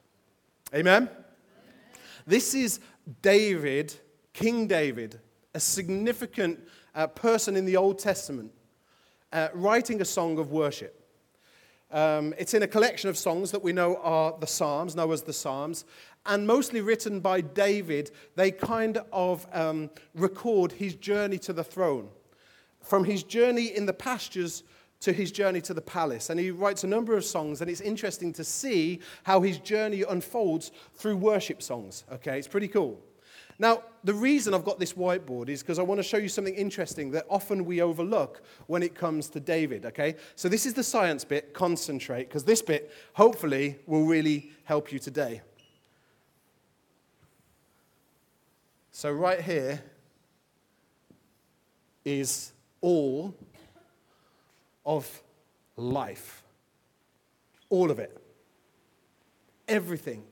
Amen? 0.74 1.10
This 2.26 2.54
is 2.54 2.80
David, 3.22 3.96
King 4.38 4.68
David, 4.68 5.20
a 5.56 5.60
significant 5.60 6.60
uh, 6.94 7.08
person 7.08 7.56
in 7.56 7.66
the 7.66 7.76
Old 7.76 7.98
Testament 7.98 8.52
uh, 9.34 9.48
writing 9.56 10.00
a 10.00 10.06
song 10.06 10.38
of 10.38 10.52
worship. 10.52 11.04
Um, 11.90 12.36
it's 12.38 12.54
in 12.54 12.62
a 12.62 12.68
collection 12.68 13.10
of 13.10 13.18
songs 13.18 13.50
that 13.50 13.64
we 13.64 13.74
know 13.74 13.96
are 13.96 14.38
the 14.40 14.46
Psalms, 14.46 14.96
know 14.96 15.12
as 15.12 15.24
the 15.24 15.34
Psalms, 15.34 15.86
and 16.28 16.46
mostly 16.46 16.82
written 16.82 17.20
by 17.20 17.42
David. 17.42 18.12
They 18.36 18.52
kind 18.52 19.00
of 19.12 19.48
um, 19.54 19.90
record 20.14 20.72
his 20.72 20.94
journey 20.94 21.40
to 21.40 21.52
the 21.52 21.64
throne, 21.64 22.08
from 22.84 23.06
his 23.06 23.24
journey 23.24 23.76
in 23.76 23.88
the 23.88 23.94
pastures 23.94 24.62
to 25.00 25.14
his 25.14 25.32
journey 25.32 25.62
to 25.62 25.74
the 25.74 25.82
palace. 25.82 26.30
And 26.30 26.40
he 26.40 26.52
writes 26.52 26.84
a 26.84 26.88
number 26.88 27.18
of 27.18 27.26
songs, 27.26 27.62
and 27.62 27.72
it's 27.72 27.82
interesting 27.82 28.34
to 28.34 28.44
see 28.44 29.00
how 29.24 29.42
his 29.42 29.58
journey 29.58 30.04
unfolds 30.08 30.72
through 30.94 31.18
worship 31.18 31.64
songs. 31.64 32.04
Okay, 32.12 32.38
it's 32.38 32.48
pretty 32.48 32.68
cool. 32.68 33.02
Now, 33.60 33.84
the 34.04 34.14
reason 34.14 34.54
I've 34.54 34.64
got 34.64 34.80
this 34.80 34.94
whiteboard 34.94 35.50
is 35.50 35.64
because 35.64 35.80
I 35.80 35.82
want 35.82 36.00
to 36.00 36.04
show 36.04 36.18
you 36.18 36.30
something 36.30 36.54
interesting 36.54 37.12
that 37.12 37.26
often 37.30 37.66
we 37.66 37.82
overlook 37.82 38.44
when 38.68 38.84
it 38.84 38.94
comes 38.94 39.30
to 39.30 39.40
David, 39.40 39.86
okay? 39.86 40.16
So 40.36 40.48
this 40.48 40.66
is 40.66 40.76
the 40.76 40.84
science 40.84 41.26
bit, 41.26 41.54
concentrate, 41.54 42.26
because 42.26 42.44
this 42.44 42.62
bit, 42.62 42.92
hopefully, 43.14 43.80
will 43.88 44.06
really 44.06 44.52
help 44.64 44.92
you 44.92 45.00
today. 45.00 45.42
So, 48.92 49.12
right 49.12 49.42
here 49.42 49.82
is 52.06 52.52
all 52.82 53.36
of 54.86 55.22
life. 55.76 56.44
All 57.70 57.92
of 57.92 58.00
it. 58.00 58.22
everything 59.68 60.24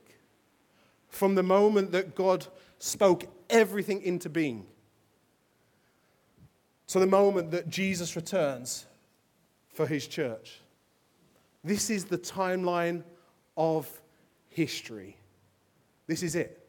from 1.08 1.34
the 1.34 1.42
moment 1.42 1.92
that 1.92 2.14
God 2.14 2.46
spoke 2.78 3.24
everything 3.48 4.02
into 4.02 4.28
being 4.28 4.66
to 6.88 7.00
the 7.00 7.06
moment 7.06 7.50
that 7.50 7.68
Jesus 7.68 8.16
returns 8.16 8.86
for 9.72 9.86
his 9.86 10.06
church. 10.06 10.60
This 11.64 11.90
is 11.90 12.04
the 12.04 12.18
timeline 12.18 13.02
of 13.56 13.90
history. 14.48 15.16
This 16.06 16.22
is 16.22 16.36
it. 16.36 16.68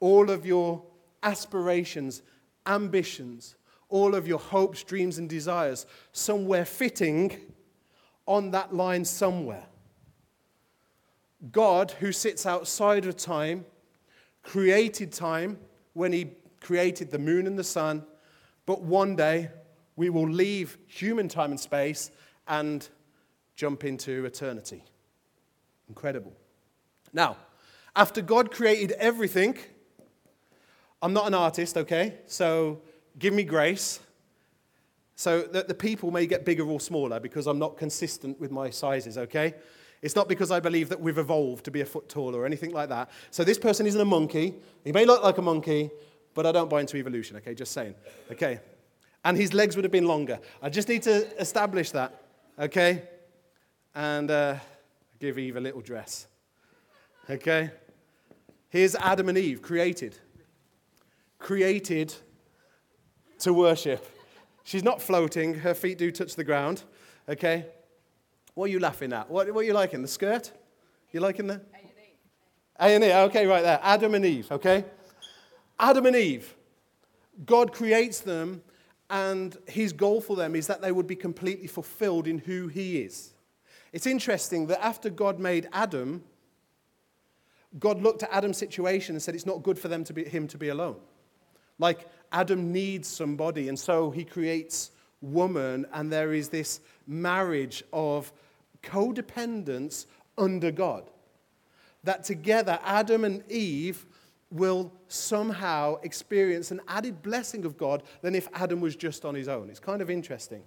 All 0.00 0.30
of 0.30 0.44
your 0.44 0.82
aspirations, 1.22 2.22
ambitions, 2.66 3.54
all 3.88 4.14
of 4.14 4.26
your 4.26 4.40
hopes, 4.40 4.82
dreams, 4.82 5.18
and 5.18 5.28
desires, 5.28 5.86
somewhere 6.12 6.64
fitting 6.64 7.38
on 8.26 8.50
that 8.50 8.74
line 8.74 9.04
somewhere. 9.04 9.64
God, 11.52 11.92
who 11.92 12.10
sits 12.10 12.44
outside 12.44 13.06
of 13.06 13.16
time, 13.16 13.64
created 14.46 15.12
time 15.12 15.58
when 15.92 16.12
he 16.12 16.30
created 16.60 17.10
the 17.10 17.18
moon 17.18 17.46
and 17.46 17.58
the 17.58 17.64
sun, 17.64 18.04
but 18.64 18.80
one 18.80 19.16
day 19.16 19.50
we 19.96 20.08
will 20.08 20.28
leave 20.28 20.78
human 20.86 21.28
time 21.28 21.50
and 21.50 21.58
space 21.60 22.10
and 22.46 22.88
jump 23.56 23.84
into 23.84 24.24
eternity. 24.24 24.84
Incredible. 25.88 26.32
Now, 27.12 27.36
after 27.94 28.22
God 28.22 28.50
created 28.50 28.92
everything, 28.92 29.56
I'm 31.02 31.12
not 31.12 31.26
an 31.26 31.34
artist, 31.34 31.76
okay? 31.76 32.14
So 32.26 32.82
give 33.18 33.34
me 33.34 33.42
grace. 33.42 34.00
So 35.16 35.42
that 35.42 35.66
the 35.66 35.74
people 35.74 36.10
may 36.10 36.26
get 36.26 36.44
bigger 36.44 36.64
or 36.64 36.78
smaller 36.78 37.18
because 37.18 37.46
I'm 37.46 37.58
not 37.58 37.78
consistent 37.78 38.38
with 38.38 38.50
my 38.50 38.70
sizes, 38.70 39.16
okay? 39.16 39.54
It's 40.02 40.14
not 40.14 40.28
because 40.28 40.50
I 40.50 40.60
believe 40.60 40.88
that 40.90 41.00
we've 41.00 41.18
evolved 41.18 41.64
to 41.64 41.70
be 41.70 41.80
a 41.80 41.86
foot 41.86 42.08
taller 42.08 42.40
or 42.40 42.46
anything 42.46 42.72
like 42.72 42.88
that. 42.90 43.10
So 43.30 43.44
this 43.44 43.58
person 43.58 43.86
isn't 43.86 44.00
a 44.00 44.04
monkey. 44.04 44.54
He 44.84 44.92
may 44.92 45.04
look 45.04 45.22
like 45.22 45.38
a 45.38 45.42
monkey, 45.42 45.90
but 46.34 46.46
I 46.46 46.52
don't 46.52 46.68
buy 46.68 46.80
into 46.80 46.96
evolution, 46.96 47.36
okay? 47.38 47.54
Just 47.54 47.72
saying, 47.72 47.94
okay? 48.30 48.60
And 49.24 49.36
his 49.36 49.54
legs 49.54 49.74
would 49.74 49.84
have 49.84 49.92
been 49.92 50.06
longer. 50.06 50.38
I 50.62 50.68
just 50.68 50.88
need 50.88 51.02
to 51.02 51.26
establish 51.40 51.90
that, 51.92 52.22
okay? 52.58 53.02
And 53.94 54.30
uh, 54.30 54.56
give 55.18 55.38
Eve 55.38 55.56
a 55.56 55.60
little 55.60 55.80
dress, 55.80 56.26
okay? 57.28 57.70
Here's 58.68 58.94
Adam 58.94 59.28
and 59.30 59.38
Eve, 59.38 59.62
created. 59.62 60.18
Created 61.38 62.14
to 63.38 63.52
worship. 63.52 64.06
She's 64.64 64.84
not 64.84 65.00
floating, 65.00 65.54
her 65.54 65.74
feet 65.74 65.96
do 65.96 66.10
touch 66.10 66.36
the 66.36 66.44
ground, 66.44 66.82
okay? 67.28 67.66
What 68.56 68.64
are 68.64 68.72
you 68.72 68.80
laughing 68.80 69.12
at? 69.12 69.30
What, 69.30 69.52
what 69.52 69.60
are 69.60 69.64
you 69.64 69.74
liking? 69.74 70.00
The 70.00 70.08
skirt? 70.08 70.50
You 71.12 71.20
liking 71.20 71.46
the? 71.46 71.60
A 72.80 72.84
and 72.94 73.04
E. 73.04 73.12
Okay, 73.12 73.46
right 73.46 73.62
there. 73.62 73.78
Adam 73.82 74.14
and 74.14 74.24
Eve, 74.24 74.50
okay? 74.50 74.86
Adam 75.78 76.06
and 76.06 76.16
Eve. 76.16 76.56
God 77.44 77.74
creates 77.74 78.20
them, 78.20 78.62
and 79.10 79.54
his 79.66 79.92
goal 79.92 80.22
for 80.22 80.36
them 80.36 80.56
is 80.56 80.68
that 80.68 80.80
they 80.80 80.90
would 80.90 81.06
be 81.06 81.16
completely 81.16 81.66
fulfilled 81.66 82.26
in 82.26 82.38
who 82.38 82.68
he 82.68 83.02
is. 83.02 83.34
It's 83.92 84.06
interesting 84.06 84.68
that 84.68 84.82
after 84.82 85.10
God 85.10 85.38
made 85.38 85.68
Adam, 85.74 86.24
God 87.78 88.00
looked 88.00 88.22
at 88.22 88.30
Adam's 88.32 88.56
situation 88.56 89.16
and 89.16 89.22
said 89.22 89.34
it's 89.34 89.44
not 89.44 89.62
good 89.64 89.78
for 89.78 89.88
them 89.88 90.02
to 90.04 90.14
be, 90.14 90.24
him 90.24 90.48
to 90.48 90.56
be 90.56 90.70
alone. 90.70 90.96
Like 91.78 92.08
Adam 92.32 92.72
needs 92.72 93.06
somebody, 93.06 93.68
and 93.68 93.78
so 93.78 94.10
he 94.10 94.24
creates 94.24 94.92
woman, 95.20 95.84
and 95.92 96.10
there 96.10 96.32
is 96.32 96.48
this 96.48 96.80
marriage 97.06 97.84
of 97.92 98.32
codependence 98.86 100.06
under 100.38 100.70
God. 100.70 101.10
That 102.04 102.24
together, 102.24 102.78
Adam 102.84 103.24
and 103.24 103.50
Eve 103.50 104.06
will 104.50 104.92
somehow 105.08 105.96
experience 106.02 106.70
an 106.70 106.80
added 106.86 107.22
blessing 107.22 107.64
of 107.64 107.76
God 107.76 108.04
than 108.22 108.34
if 108.34 108.48
Adam 108.54 108.80
was 108.80 108.94
just 108.94 109.24
on 109.24 109.34
his 109.34 109.48
own. 109.48 109.68
It's 109.68 109.80
kind 109.80 110.00
of 110.00 110.08
interesting. 110.08 110.62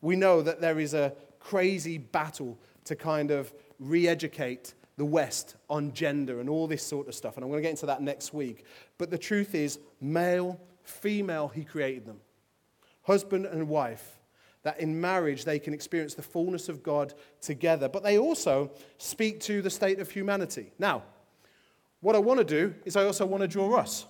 We 0.00 0.16
know 0.16 0.40
that 0.42 0.60
there 0.60 0.80
is 0.80 0.94
a 0.94 1.12
crazy 1.38 1.98
battle 1.98 2.58
to 2.84 2.96
kind 2.96 3.30
of 3.30 3.52
re 3.78 4.08
educate 4.08 4.74
the 4.96 5.04
West 5.04 5.56
on 5.68 5.92
gender 5.92 6.40
and 6.40 6.48
all 6.48 6.66
this 6.66 6.82
sort 6.82 7.08
of 7.08 7.14
stuff. 7.14 7.36
And 7.36 7.44
I'm 7.44 7.50
going 7.50 7.62
to 7.62 7.62
get 7.62 7.70
into 7.70 7.86
that 7.86 8.02
next 8.02 8.32
week. 8.32 8.64
But 8.98 9.10
the 9.10 9.18
truth 9.18 9.54
is, 9.54 9.78
male, 10.00 10.60
female, 10.82 11.48
he 11.48 11.64
created 11.64 12.06
them. 12.06 12.20
Husband 13.02 13.46
and 13.46 13.68
wife. 13.68 14.18
That 14.62 14.80
in 14.80 15.00
marriage 15.00 15.44
they 15.44 15.58
can 15.58 15.74
experience 15.74 16.14
the 16.14 16.22
fullness 16.22 16.68
of 16.68 16.82
God 16.82 17.14
together. 17.40 17.88
But 17.88 18.02
they 18.02 18.18
also 18.18 18.70
speak 18.98 19.40
to 19.40 19.62
the 19.62 19.70
state 19.70 19.98
of 19.98 20.10
humanity. 20.10 20.72
Now, 20.78 21.02
what 22.00 22.16
I 22.16 22.18
want 22.18 22.38
to 22.38 22.44
do 22.44 22.74
is 22.84 22.96
I 22.96 23.04
also 23.04 23.24
want 23.26 23.42
to 23.42 23.48
draw 23.48 23.76
us. 23.76 24.06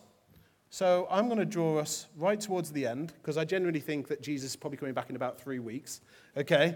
So 0.71 1.07
I'm 1.11 1.27
going 1.27 1.39
to 1.39 1.45
draw 1.45 1.79
us 1.79 2.07
right 2.17 2.41
towards 2.41 2.73
the 2.73 2.87
end 2.87 3.13
because 3.21 3.37
I 3.37 3.45
genuinely 3.45 3.81
think 3.81 4.09
that 4.09 4.23
Jesus 4.23 4.53
is 4.53 4.57
probably 4.57 4.79
coming 4.79 4.95
back 4.95 5.11
in 5.11 5.17
about 5.17 5.39
three 5.39 5.59
weeks. 5.59 6.01
Okay? 6.35 6.75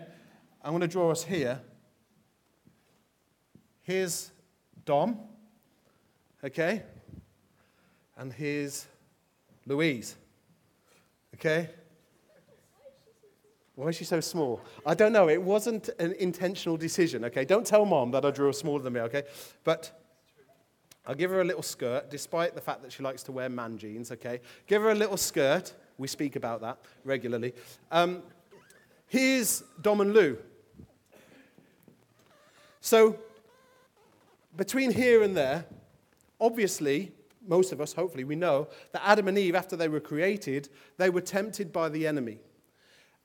I'm 0.62 0.72
going 0.72 0.82
to 0.82 0.88
draw 0.88 1.10
us 1.10 1.24
here. 1.24 1.60
Here's 3.80 4.30
Dom. 4.84 5.18
Okay? 6.44 6.82
And 8.18 8.30
here's 8.30 8.86
Louise. 9.64 10.16
Okay? 11.34 11.70
Why 13.76 13.88
is 13.88 13.96
she 13.96 14.04
so 14.04 14.20
small? 14.20 14.62
I 14.86 14.94
don't 14.94 15.12
know. 15.12 15.28
It 15.28 15.40
wasn't 15.40 15.90
an 15.98 16.14
intentional 16.18 16.78
decision, 16.78 17.26
okay? 17.26 17.44
Don't 17.44 17.66
tell 17.66 17.84
mom 17.84 18.10
that 18.12 18.24
I 18.24 18.30
drew 18.30 18.46
her 18.46 18.52
smaller 18.54 18.82
than 18.82 18.94
me, 18.94 19.00
okay? 19.00 19.24
But 19.64 19.92
I'll 21.06 21.14
give 21.14 21.30
her 21.30 21.42
a 21.42 21.44
little 21.44 21.62
skirt, 21.62 22.10
despite 22.10 22.54
the 22.54 22.60
fact 22.62 22.82
that 22.82 22.90
she 22.90 23.02
likes 23.02 23.22
to 23.24 23.32
wear 23.32 23.50
man 23.50 23.76
jeans, 23.76 24.10
okay? 24.12 24.40
Give 24.66 24.80
her 24.80 24.90
a 24.90 24.94
little 24.94 25.18
skirt. 25.18 25.74
We 25.98 26.08
speak 26.08 26.36
about 26.36 26.62
that 26.62 26.78
regularly. 27.04 27.52
Um, 27.92 28.22
here's 29.08 29.62
Dom 29.82 30.00
and 30.00 30.14
Lou. 30.14 30.38
So, 32.80 33.18
between 34.56 34.90
here 34.90 35.22
and 35.22 35.36
there, 35.36 35.66
obviously, 36.40 37.12
most 37.46 37.72
of 37.72 37.82
us, 37.82 37.92
hopefully, 37.92 38.24
we 38.24 38.36
know 38.36 38.68
that 38.92 39.02
Adam 39.04 39.28
and 39.28 39.36
Eve, 39.36 39.54
after 39.54 39.76
they 39.76 39.88
were 39.88 40.00
created, 40.00 40.70
they 40.96 41.10
were 41.10 41.20
tempted 41.20 41.74
by 41.74 41.90
the 41.90 42.06
enemy. 42.06 42.38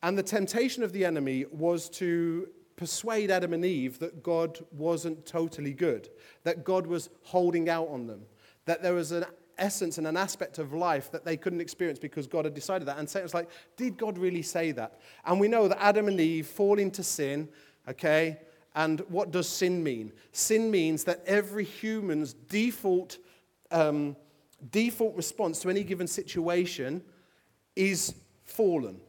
And 0.04 0.18
the 0.18 0.24
temptation 0.24 0.84
of 0.84 0.94
the 0.94 1.06
enemy 1.06 1.46
was 1.52 1.90
to 1.92 2.50
persuade 2.76 3.30
Adam 3.30 3.54
and 3.54 3.64
Eve 3.64 4.00
that 4.00 4.24
God 4.24 4.60
wasn't 4.72 5.26
totally 5.26 5.74
good, 5.74 6.10
that 6.44 6.64
God 6.64 6.88
was 6.88 7.10
holding 7.24 7.70
out 7.70 7.88
on 7.90 8.08
them, 8.08 8.22
that 8.66 8.82
there 8.82 8.96
was 8.96 9.12
an 9.12 9.26
essence 9.58 10.00
and 10.00 10.08
an 10.08 10.18
aspect 10.18 10.58
of 10.58 10.74
life 10.74 11.12
that 11.12 11.24
they 11.24 11.38
couldn't 11.38 11.62
experience 11.62 12.00
because 12.00 12.26
God 12.26 12.46
had 12.46 12.56
decided 12.56 12.88
that. 12.88 12.98
And 12.98 13.08
Satan's 13.08 13.36
like, 13.36 13.50
did 13.78 13.98
God 13.98 14.18
really 14.18 14.42
say 14.42 14.72
that? 14.72 15.00
And 15.26 15.40
we 15.40 15.48
know 15.48 15.68
that 15.68 15.82
Adam 15.82 16.08
and 16.08 16.20
Eve 16.20 16.48
fall 16.48 16.80
into 16.80 17.04
sin, 17.04 17.48
okay? 17.88 18.40
And 18.74 19.02
what 19.10 19.32
does 19.32 19.48
sin 19.48 19.84
mean? 19.84 20.12
Sin 20.32 20.72
means 20.72 21.04
that 21.04 21.22
every 21.28 21.66
human's 21.66 22.34
default, 22.34 23.20
um, 23.70 24.16
default 24.72 25.16
response 25.16 25.60
to 25.60 25.70
any 25.70 25.84
given 25.84 26.08
situation 26.08 27.04
is 27.76 28.16
fallen. 28.44 29.00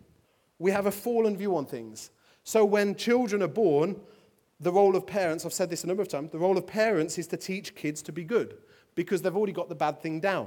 We 0.62 0.70
have 0.70 0.86
a 0.86 0.92
fallen 0.92 1.36
view 1.36 1.56
on 1.56 1.66
things. 1.66 2.12
So 2.44 2.64
when 2.64 2.94
children 2.94 3.42
are 3.42 3.48
born, 3.48 4.00
the 4.60 4.70
role 4.70 4.94
of 4.94 5.04
parents, 5.04 5.44
I've 5.44 5.52
said 5.52 5.68
this 5.68 5.82
a 5.82 5.88
number 5.88 6.02
of 6.02 6.08
times, 6.08 6.30
the 6.30 6.38
role 6.38 6.56
of 6.56 6.68
parents 6.68 7.18
is 7.18 7.26
to 7.28 7.36
teach 7.36 7.74
kids 7.74 8.00
to 8.02 8.12
be 8.12 8.22
good 8.22 8.56
because 8.94 9.22
they've 9.22 9.36
already 9.36 9.52
got 9.52 9.68
the 9.68 9.74
bad 9.74 10.00
thing 10.00 10.20
down. 10.20 10.46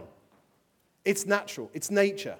It's 1.03 1.25
natural, 1.25 1.69
it's 1.73 1.91
nature. 1.91 2.37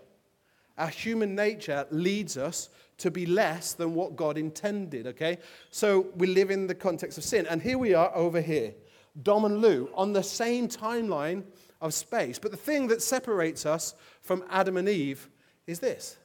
Our 0.78 0.88
human 0.88 1.36
nature 1.36 1.86
leads 1.92 2.38
us 2.38 2.70
to 3.00 3.12
be 3.12 3.26
less 3.26 3.74
than 3.74 3.94
what 3.94 4.16
God 4.16 4.38
intended, 4.38 5.06
okay? 5.08 5.40
So 5.70 6.08
we 6.16 6.28
live 6.28 6.52
in 6.52 6.68
the 6.68 6.76
context 6.76 7.18
of 7.18 7.26
sin. 7.26 7.46
And 7.46 7.62
here 7.62 7.78
we 7.78 7.94
are 7.94 8.10
over 8.16 8.40
here, 8.40 8.74
Dom 9.22 9.44
and 9.44 9.58
Lou, 9.58 9.90
on 9.94 10.14
the 10.14 10.24
same 10.24 10.70
timeline 10.70 11.44
of 11.82 11.94
space. 11.94 12.40
But 12.40 12.52
the 12.52 12.58
thing 12.58 12.88
that 12.88 13.02
separates 13.02 13.66
us 13.66 13.96
from 14.22 14.46
Adam 14.50 14.78
and 14.78 14.88
Eve 14.88 15.28
is 15.68 15.82
this 15.82 16.16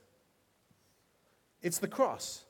it's 1.62 1.78
the 1.78 1.88
cross. 1.88 2.44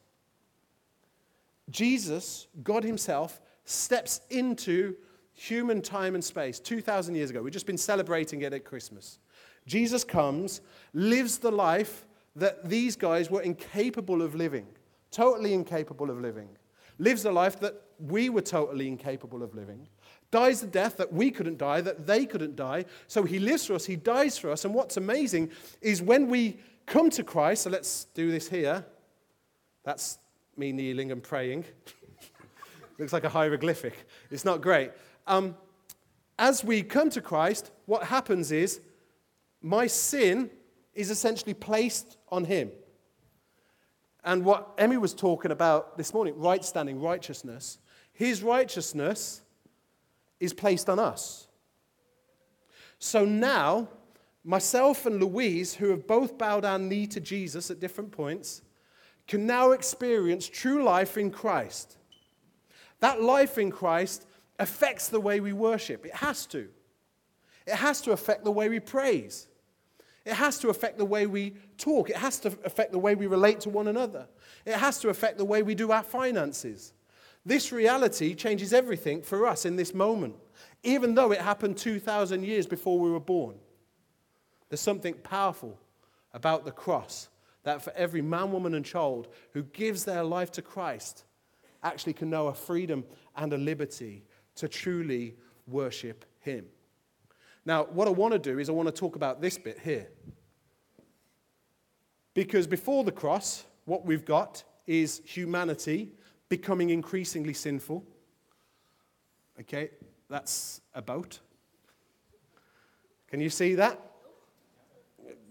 Jesus, 1.71 2.47
God 2.63 2.85
Himself, 2.85 3.41
steps 3.65 4.21
into 4.31 4.97
human 5.33 5.81
time 5.81 6.15
and 6.15 6.23
space 6.23 6.59
2,000 6.59 7.15
years 7.15 7.31
ago. 7.31 7.43
We've 7.43 7.53
just 7.53 7.67
been 7.67 7.79
celebrating 7.79 8.43
it 8.43 8.53
at 8.53 8.65
Christmas. 8.65 9.19
Jesus 9.67 10.05
comes, 10.05 10.61
lives 10.93 11.39
the 11.39 11.51
life 11.51 12.05
that 12.37 12.69
these 12.69 12.97
guys 12.97 13.31
were 13.31 13.43
incapable 13.43 14.23
of 14.23 14.35
living, 14.35 14.67
totally 15.11 15.55
incapable 15.55 16.11
of 16.11 16.21
living, 16.21 16.49
lives 16.99 17.25
a 17.25 17.33
life 17.33 17.59
that 17.61 17.75
we 17.99 18.29
were 18.29 18.43
totally 18.43 18.87
incapable 18.89 19.43
of 19.43 19.55
living, 19.55 19.89
dies 20.31 20.61
the 20.61 20.67
death 20.67 20.97
that 20.97 21.13
we 21.13 21.31
couldn't 21.31 21.59
die, 21.59 21.81
that 21.81 22.07
they 22.07 22.25
couldn't 22.25 22.57
die. 22.57 22.85
So 23.09 23.23
he 23.23 23.39
lives 23.39 23.67
for 23.67 23.75
us, 23.75 23.85
he 23.85 23.97
dies 23.97 24.39
for 24.39 24.51
us. 24.51 24.65
And 24.65 24.75
what's 24.75 24.97
amazing 24.97 25.51
is 25.81 26.03
when 26.03 26.29
we 26.29 26.59
come 26.87 27.11
to 27.11 27.25
Christ, 27.25 27.63
so 27.63 27.71
let's 27.71 28.05
do 28.15 28.31
this 28.31 28.49
here. 28.49 28.85
That's 29.85 30.19
me 30.57 30.73
kneeling 30.73 31.13
and 31.13 31.23
praying. 31.23 31.65
Looks 32.99 33.13
like 33.13 33.25
a 33.25 33.29
hieroglyphic. 33.29 34.07
It's 34.31 34.45
not 34.45 34.61
great. 34.61 34.91
Um, 35.27 35.57
as 36.39 36.65
we 36.65 36.83
come 36.83 37.11
to 37.11 37.21
Christ, 37.21 37.71
what 37.87 38.05
happens 38.05 38.53
is 38.53 38.81
my 39.63 39.87
sin 39.87 40.51
is 40.95 41.11
essentially 41.11 41.55
placed 41.55 42.17
on 42.31 42.45
him. 42.45 42.71
And 44.25 44.45
what 44.45 44.75
Emmy 44.77 44.97
was 44.97 45.15
talking 45.15 45.51
about 45.51 45.97
this 45.97 46.13
morning, 46.13 46.39
right 46.39 46.65
standing, 46.65 47.01
righteousness, 47.01 47.79
his 48.13 48.43
righteousness 48.43 49.41
is 50.41 50.53
placed 50.53 50.91
on 50.91 50.99
us. 50.99 51.47
So 52.99 53.25
now, 53.25 53.89
myself 54.45 55.07
and 55.07 55.21
Louise, 55.21 55.75
who 55.75 55.89
have 55.91 56.07
both 56.07 56.37
bowed 56.37 56.65
our 56.65 56.79
knee 56.79 57.07
to 57.09 57.21
Jesus 57.21 57.71
at 57.71 57.81
different 57.81 58.13
points, 58.13 58.63
can 59.31 59.47
now 59.47 59.71
experience 59.71 60.49
true 60.49 60.83
life 60.83 61.17
in 61.17 61.31
Christ. 61.31 61.97
That 62.99 63.23
life 63.23 63.59
in 63.59 63.71
Christ 63.71 64.27
affects 64.59 65.07
the 65.07 65.21
way 65.21 65.39
we 65.39 65.53
worship. 65.53 66.05
It 66.05 66.17
has 66.17 66.47
to. 66.47 66.69
It 67.65 67.77
has 67.77 68.01
to 68.01 68.11
affect 68.11 68.43
the 68.43 68.51
way 68.51 68.69
we 68.69 68.81
praise. 68.81 69.47
It 70.27 70.33
has 70.33 70.59
to 70.59 70.69
affect 70.69 70.99
the 70.99 71.05
way 71.05 71.27
we 71.27 71.55
talk. 71.79 72.11
It 72.11 72.17
has 72.17 72.41
to 72.41 72.59
affect 72.65 72.91
the 72.91 72.99
way 72.99 73.15
we 73.15 73.29
relate 73.29 73.61
to 73.61 73.71
one 73.71 73.87
another. 73.87 74.27
It 74.67 74.75
has 74.75 74.99
to 74.99 75.11
affect 75.11 75.39
the 75.39 75.45
way 75.45 75.63
we 75.63 75.77
do 75.77 75.93
our 75.93 76.03
finances. 76.03 76.93
This 77.47 77.71
reality 77.71 78.35
changes 78.35 78.73
everything 78.73 79.23
for 79.23 79.47
us 79.47 79.65
in 79.65 79.77
this 79.77 79.95
moment, 79.95 80.35
even 80.83 81.15
though 81.15 81.31
it 81.31 81.41
happened 81.41 81.77
2,000 81.77 82.43
years 82.43 82.67
before 82.67 82.99
we 82.99 83.13
were 83.13 83.21
born. 83.21 83.55
There's 84.69 84.81
something 84.81 85.15
powerful 85.15 85.79
about 86.35 86.65
the 86.65 86.73
cross 86.73 87.29
that 87.63 87.83
for 87.83 87.93
every 87.95 88.23
man, 88.23 88.53
woman, 88.53 88.75
and 88.75 88.85
child 88.85 89.29
who 89.53 89.63
gives 89.63 90.05
their 90.05 90.23
life 90.23 90.51
to 90.53 90.63
Christ 90.63 91.25
actually 91.83 92.13
can 92.13 92.31
know 92.31 92.49
a 92.49 92.55
freedom 92.55 93.05
and 93.37 93.53
a 93.53 93.59
liberty 93.59 94.25
to 94.57 94.69
truly 94.69 95.37
worship 95.67 96.25
Him. 96.41 96.67
Now, 97.65 97.85
what 97.85 98.09
I 98.09 98.11
want 98.11 98.33
to 98.33 98.39
do 98.39 98.59
is 98.59 98.69
I 98.69 98.73
want 98.73 98.89
to 98.89 98.93
talk 98.93 99.17
about 99.17 99.41
this 99.41 99.59
bit 99.59 99.79
here. 99.79 100.09
Because 102.35 102.67
before 102.67 103.05
the 103.05 103.13
cross, 103.13 103.65
what 103.85 104.07
we've 104.07 104.25
got 104.25 104.63
is 104.87 105.21
humanity 105.25 106.13
becoming 106.49 106.91
increasingly 106.91 107.53
sinful. 107.53 108.05
Okay, 109.61 109.91
that's 110.29 110.81
a 110.95 111.03
boat. 111.03 111.41
Can 113.29 113.41
you 113.41 113.51
see 113.51 113.75
that? 113.75 114.01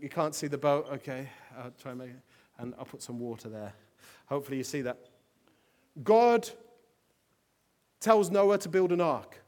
You 0.02 0.10
can't 0.10 0.34
see 0.34 0.48
the 0.48 0.58
boat. 0.58 0.88
Okay, 0.94 1.30
I'll 1.60 1.72
try 1.72 1.92
and 1.92 2.00
make. 2.00 2.12
And 2.58 2.74
I'll 2.78 2.86
put 2.86 3.02
some 3.02 3.20
water 3.20 3.50
there. 3.50 3.74
Hopefully, 4.28 4.58
you 4.58 4.64
see 4.64 4.82
that. 4.82 4.98
God 6.04 6.50
tells 8.00 8.32
Noah 8.32 8.58
to 8.60 8.70
build 8.70 8.92
an 8.92 9.02
ark 9.02 9.40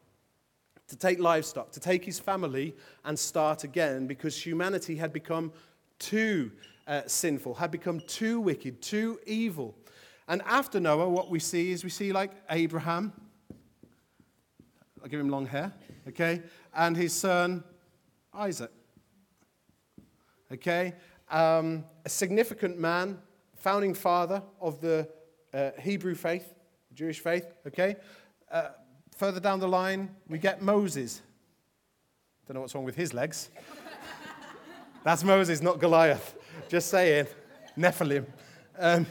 to 0.91 0.98
take 0.98 1.20
livestock, 1.20 1.72
to 1.72 1.80
take 1.80 2.03
his 2.03 2.20
family 2.20 2.75
and 3.06 3.18
start 3.18 3.63
again 3.63 4.08
because 4.08 4.46
humanity 4.46 4.98
had 4.98 5.13
become 5.13 5.53
too 6.00 6.51
uh, 6.86 7.01
sinful, 7.08 7.53
had 7.53 7.72
become 7.72 8.01
too 8.08 8.41
wicked, 8.41 8.82
too 8.82 9.18
evil. 9.25 9.74
And 10.27 10.41
after 10.46 10.82
Noah, 10.82 11.08
what 11.08 11.30
we 11.30 11.39
see 11.39 11.72
is 11.72 11.86
we 11.86 11.89
see 11.89 12.12
like 12.12 12.32
Abraham. 12.50 13.13
I'll 15.01 15.08
give 15.08 15.22
him 15.22 15.30
long 15.30 15.46
hair, 15.46 15.72
okay? 16.10 16.41
And 16.75 16.98
his 16.98 17.13
son 17.13 17.63
Isaac, 18.34 18.72
okay? 20.51 20.94
Um, 21.32 21.86
a 22.06 22.10
significant 22.10 22.78
man, 22.78 23.18
founding 23.56 23.94
father 23.94 24.44
of 24.60 24.82
the 24.82 25.08
uh, 25.54 25.72
Hebrew 25.80 26.14
faith, 26.14 26.54
Jewish 26.94 27.20
faith, 27.20 27.46
okay? 27.66 27.96
Uh, 28.52 28.70
Further 29.22 29.40
down 29.40 29.60
the 29.60 29.68
line, 29.68 30.10
we 30.28 30.40
get 30.40 30.64
Moses. 30.64 31.22
Don't 32.48 32.56
know 32.56 32.62
what's 32.62 32.74
wrong 32.74 32.86
with 32.86 32.96
his 32.96 33.13
legs. 33.13 33.50
That's 35.04 35.24
Moses, 35.24 35.62
not 35.62 35.80
Goliath. 35.80 36.34
Just 36.70 36.89
saying. 36.89 37.28
Nephilim. 37.78 38.26
Um, 38.80 39.06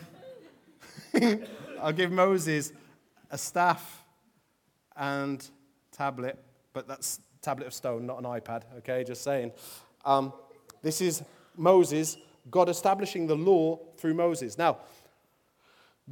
I'll 1.80 1.92
give 1.92 2.10
Moses 2.10 2.72
a 3.30 3.38
staff 3.38 4.04
and 4.96 5.48
tablet, 5.92 6.42
but 6.72 6.88
that's 6.88 7.20
tablet 7.40 7.68
of 7.68 7.74
stone, 7.74 8.04
not 8.04 8.18
an 8.18 8.24
iPad, 8.24 8.62
okay? 8.78 9.04
Just 9.04 9.22
saying. 9.22 9.52
Um, 10.04 10.32
this 10.82 11.00
is 11.00 11.22
Moses, 11.60 12.16
God 12.50 12.68
establishing 12.68 13.26
the 13.26 13.36
law 13.36 13.78
through 13.98 14.14
Moses. 14.14 14.58
Now, 14.58 14.78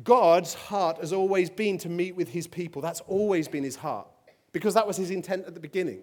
God's 0.04 0.54
heart 0.54 0.98
has 0.98 1.12
always 1.12 1.50
been 1.50 1.78
to 1.78 1.88
meet 1.88 2.14
with 2.14 2.28
his 2.28 2.46
people. 2.46 2.82
That's 2.82 3.00
always 3.02 3.48
been 3.48 3.64
his 3.64 3.76
heart. 3.76 4.06
Because 4.52 4.74
that 4.74 4.86
was 4.86 4.96
his 4.96 5.10
intent 5.10 5.46
at 5.46 5.54
the 5.54 5.60
beginning. 5.60 6.00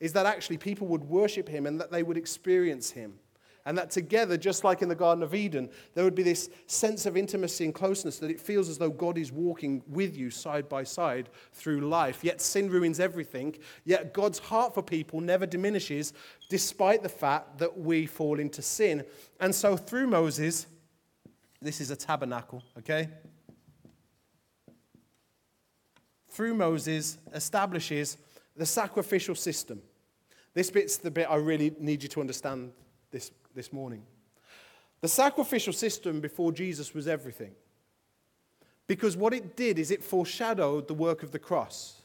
Is 0.00 0.12
that 0.12 0.26
actually 0.26 0.58
people 0.58 0.86
would 0.88 1.04
worship 1.04 1.48
him 1.48 1.66
and 1.66 1.80
that 1.80 1.90
they 1.90 2.02
would 2.02 2.18
experience 2.18 2.90
him. 2.90 3.18
And 3.66 3.76
that 3.76 3.90
together, 3.90 4.36
just 4.36 4.62
like 4.62 4.80
in 4.80 4.88
the 4.88 4.94
Garden 4.94 5.24
of 5.24 5.34
Eden, 5.34 5.68
there 5.94 6.04
would 6.04 6.14
be 6.14 6.22
this 6.22 6.48
sense 6.66 7.04
of 7.04 7.16
intimacy 7.16 7.64
and 7.64 7.74
closeness 7.74 8.18
that 8.20 8.30
it 8.30 8.40
feels 8.40 8.68
as 8.68 8.78
though 8.78 8.90
God 8.90 9.18
is 9.18 9.32
walking 9.32 9.82
with 9.88 10.16
you 10.16 10.30
side 10.30 10.68
by 10.68 10.84
side 10.84 11.28
through 11.52 11.80
life. 11.80 12.22
Yet 12.22 12.40
sin 12.40 12.70
ruins 12.70 13.00
everything. 13.00 13.56
Yet 13.84 14.14
God's 14.14 14.38
heart 14.38 14.72
for 14.72 14.82
people 14.82 15.20
never 15.20 15.46
diminishes 15.46 16.12
despite 16.48 17.02
the 17.02 17.08
fact 17.08 17.58
that 17.58 17.76
we 17.76 18.06
fall 18.06 18.38
into 18.38 18.62
sin. 18.62 19.04
And 19.40 19.52
so 19.52 19.76
through 19.76 20.06
Moses, 20.06 20.68
this 21.60 21.80
is 21.80 21.90
a 21.90 21.96
tabernacle, 21.96 22.62
okay? 22.78 23.08
Through 26.30 26.54
Moses 26.54 27.18
establishes 27.34 28.16
the 28.56 28.66
sacrificial 28.66 29.34
system. 29.34 29.82
This 30.54 30.70
bit's 30.70 30.98
the 30.98 31.10
bit 31.10 31.26
I 31.28 31.36
really 31.36 31.74
need 31.80 32.04
you 32.04 32.08
to 32.10 32.20
understand 32.20 32.70
this, 33.10 33.32
this 33.56 33.72
morning. 33.72 34.02
The 35.00 35.08
sacrificial 35.08 35.72
system 35.72 36.20
before 36.20 36.52
Jesus 36.52 36.94
was 36.94 37.08
everything. 37.08 37.52
Because 38.86 39.16
what 39.16 39.34
it 39.34 39.56
did 39.56 39.78
is 39.78 39.90
it 39.90 40.04
foreshadowed 40.04 40.86
the 40.86 40.94
work 40.94 41.22
of 41.24 41.32
the 41.32 41.38
cross. 41.38 42.02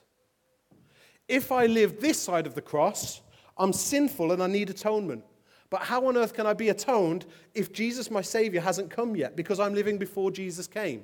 If 1.27 1.51
I 1.51 1.67
live 1.67 2.01
this 2.01 2.19
side 2.19 2.47
of 2.47 2.55
the 2.55 2.61
cross, 2.61 3.21
I'm 3.57 3.73
sinful 3.73 4.31
and 4.31 4.41
I 4.41 4.47
need 4.47 4.69
atonement. 4.69 5.23
But 5.69 5.83
how 5.83 6.07
on 6.07 6.17
earth 6.17 6.33
can 6.33 6.47
I 6.47 6.53
be 6.53 6.69
atoned 6.69 7.25
if 7.53 7.71
Jesus, 7.71 8.09
my 8.09 8.21
Savior, 8.21 8.61
hasn't 8.61 8.89
come 8.89 9.15
yet? 9.15 9.35
Because 9.35 9.59
I'm 9.59 9.75
living 9.75 9.97
before 9.97 10.31
Jesus 10.31 10.67
came. 10.67 11.03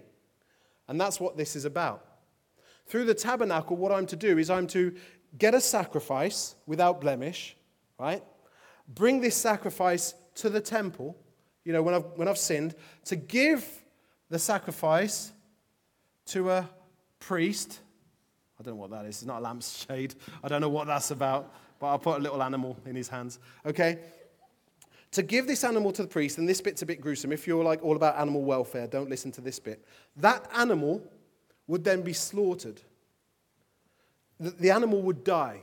And 0.88 1.00
that's 1.00 1.20
what 1.20 1.38
this 1.38 1.56
is 1.56 1.66
about. 1.66 2.06
Through 2.88 3.06
the 3.06 3.14
tabernacle, 3.14 3.78
what 3.78 3.92
I'm 3.92 4.06
to 4.08 4.16
do 4.16 4.38
is 4.38 4.50
I'm 4.50 4.68
to 4.68 4.96
get 5.38 5.54
a 5.54 5.62
sacrifice 5.62 6.56
without 6.66 7.02
blemish, 7.02 7.56
right? 8.00 8.24
Bring 8.88 9.22
this 9.22 9.36
sacrifice 9.36 10.14
to 10.38 10.50
the 10.50 10.62
temple, 10.62 11.16
you 11.64 11.74
know, 11.74 11.82
when 11.82 11.94
I've, 11.94 12.06
when 12.16 12.28
I've 12.28 12.38
sinned, 12.38 12.76
to 13.06 13.16
give 13.16 13.68
the 14.30 14.40
sacrifice 14.40 15.32
to 16.28 16.50
a 16.50 16.70
priest. 17.20 17.80
I 18.60 18.64
don't 18.64 18.76
know 18.76 18.82
what 18.82 18.92
that 18.92 19.06
is. 19.06 19.18
It's 19.18 19.26
not 19.26 19.40
a 19.40 19.44
lampshade. 19.44 20.16
I 20.44 20.48
don't 20.48 20.62
know 20.62 20.70
what 20.70 20.88
that's 20.88 21.12
about, 21.12 21.54
but 21.80 21.88
I'll 21.88 22.00
put 22.00 22.20
a 22.20 22.22
little 22.22 22.42
animal 22.42 22.78
in 22.86 22.96
his 22.96 23.08
hands. 23.08 23.40
Okay? 23.66 24.00
to 25.12 25.24
give 25.24 25.48
this 25.48 25.64
animal 25.64 25.92
to 25.92 26.02
the 26.02 26.08
priest, 26.08 26.38
and 26.38 26.48
this 26.48 26.62
bit's 26.62 26.82
a 26.82 26.86
bit 26.86 27.02
gruesome. 27.02 27.32
If 27.32 27.48
you're 27.48 27.64
like 27.64 27.84
all 27.84 27.96
about 27.96 28.20
animal 28.20 28.44
welfare, 28.44 28.88
don't 28.88 29.10
listen 29.10 29.32
to 29.34 29.42
this 29.42 29.60
bit. 29.60 29.84
That 30.18 30.48
animal 30.56 31.02
would 31.66 31.84
then 31.84 32.02
be 32.02 32.14
slaughtered. 32.14 32.82
The, 34.40 34.52
the 34.52 34.70
animal 34.72 35.02
would 35.02 35.24
die. 35.24 35.62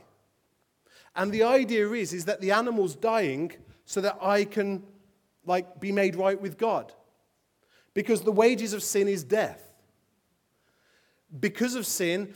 And 1.15 1.31
the 1.31 1.43
idea 1.43 1.89
is, 1.91 2.11
is 2.11 2.25
that 2.25 2.41
the 2.41 2.51
animal's 2.51 2.95
dying 2.95 3.53
so 3.85 4.01
that 4.01 4.17
I 4.21 4.45
can 4.45 4.83
like 5.45 5.79
be 5.79 5.91
made 5.91 6.15
right 6.15 6.39
with 6.39 6.57
God. 6.57 6.91
Because 7.93 8.21
the 8.21 8.31
wages 8.31 8.73
of 8.73 8.83
sin 8.83 9.07
is 9.07 9.23
death. 9.23 9.61
Because 11.39 11.75
of 11.75 11.85
sin, 11.85 12.33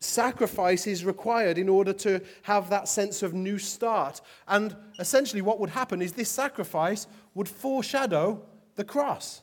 sacrifice 0.00 0.86
is 0.86 1.04
required 1.04 1.58
in 1.58 1.68
order 1.68 1.92
to 1.92 2.20
have 2.42 2.70
that 2.70 2.88
sense 2.88 3.22
of 3.22 3.34
new 3.34 3.58
start. 3.58 4.20
And 4.48 4.76
essentially, 4.98 5.42
what 5.42 5.60
would 5.60 5.70
happen 5.70 6.02
is 6.02 6.12
this 6.12 6.30
sacrifice 6.30 7.06
would 7.34 7.48
foreshadow 7.48 8.42
the 8.74 8.84
cross. 8.84 9.42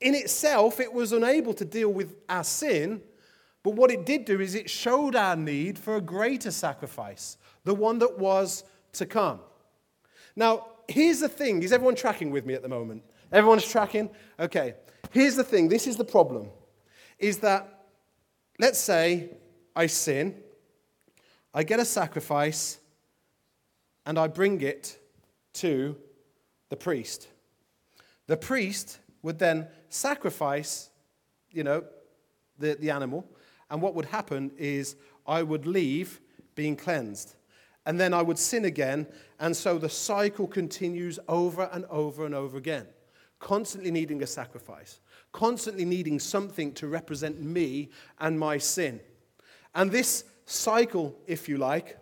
In 0.00 0.14
itself, 0.14 0.80
it 0.80 0.92
was 0.92 1.12
unable 1.12 1.54
to 1.54 1.64
deal 1.64 1.92
with 1.92 2.16
our 2.28 2.44
sin, 2.44 3.00
but 3.62 3.74
what 3.74 3.90
it 3.90 4.04
did 4.04 4.26
do 4.26 4.40
is 4.40 4.54
it 4.54 4.68
showed 4.68 5.16
our 5.16 5.36
need 5.36 5.78
for 5.78 5.96
a 5.96 6.00
greater 6.00 6.50
sacrifice, 6.50 7.38
the 7.64 7.74
one 7.74 7.98
that 8.00 8.18
was 8.18 8.64
to 8.92 9.06
come. 9.06 9.40
Now, 10.36 10.66
here's 10.86 11.20
the 11.20 11.28
thing 11.28 11.62
is 11.62 11.72
everyone 11.72 11.96
tracking 11.96 12.30
with 12.30 12.46
me 12.46 12.54
at 12.54 12.62
the 12.62 12.68
moment? 12.68 13.02
Everyone's 13.32 13.66
tracking? 13.66 14.10
Okay. 14.38 14.74
Here's 15.10 15.34
the 15.34 15.44
thing 15.44 15.68
this 15.68 15.86
is 15.86 15.96
the 15.96 16.04
problem 16.04 16.50
is 17.18 17.38
that 17.38 17.76
Let's 18.58 18.78
say 18.78 19.30
I 19.74 19.86
sin, 19.86 20.34
I 21.52 21.62
get 21.62 21.78
a 21.78 21.84
sacrifice, 21.84 22.78
and 24.06 24.18
I 24.18 24.28
bring 24.28 24.60
it 24.62 24.98
to 25.54 25.96
the 26.70 26.76
priest. 26.76 27.28
The 28.26 28.36
priest 28.36 28.98
would 29.22 29.38
then 29.38 29.68
sacrifice, 29.88 30.90
you 31.50 31.64
know, 31.64 31.84
the, 32.58 32.76
the 32.80 32.90
animal, 32.90 33.28
And 33.70 33.82
what 33.82 33.94
would 33.94 34.06
happen 34.06 34.52
is 34.56 34.96
I 35.26 35.42
would 35.42 35.66
leave 35.66 36.20
being 36.54 36.76
cleansed. 36.76 37.34
And 37.86 37.98
then 37.98 38.12
I 38.12 38.20
would 38.20 38.38
sin 38.38 38.64
again. 38.64 39.06
And 39.40 39.56
so 39.56 39.78
the 39.78 39.88
cycle 39.88 40.46
continues 40.46 41.18
over 41.28 41.70
and 41.72 41.84
over 41.86 42.26
and 42.26 42.34
over 42.34 42.58
again, 42.58 42.86
constantly 43.38 43.90
needing 43.90 44.22
a 44.22 44.26
sacrifice, 44.26 45.00
constantly 45.32 45.84
needing 45.84 46.18
something 46.18 46.72
to 46.74 46.88
represent 46.88 47.40
me 47.40 47.90
and 48.18 48.38
my 48.38 48.58
sin. 48.58 49.00
And 49.74 49.90
this 49.90 50.24
cycle, 50.46 51.16
if 51.26 51.48
you 51.48 51.58
like, 51.58 51.96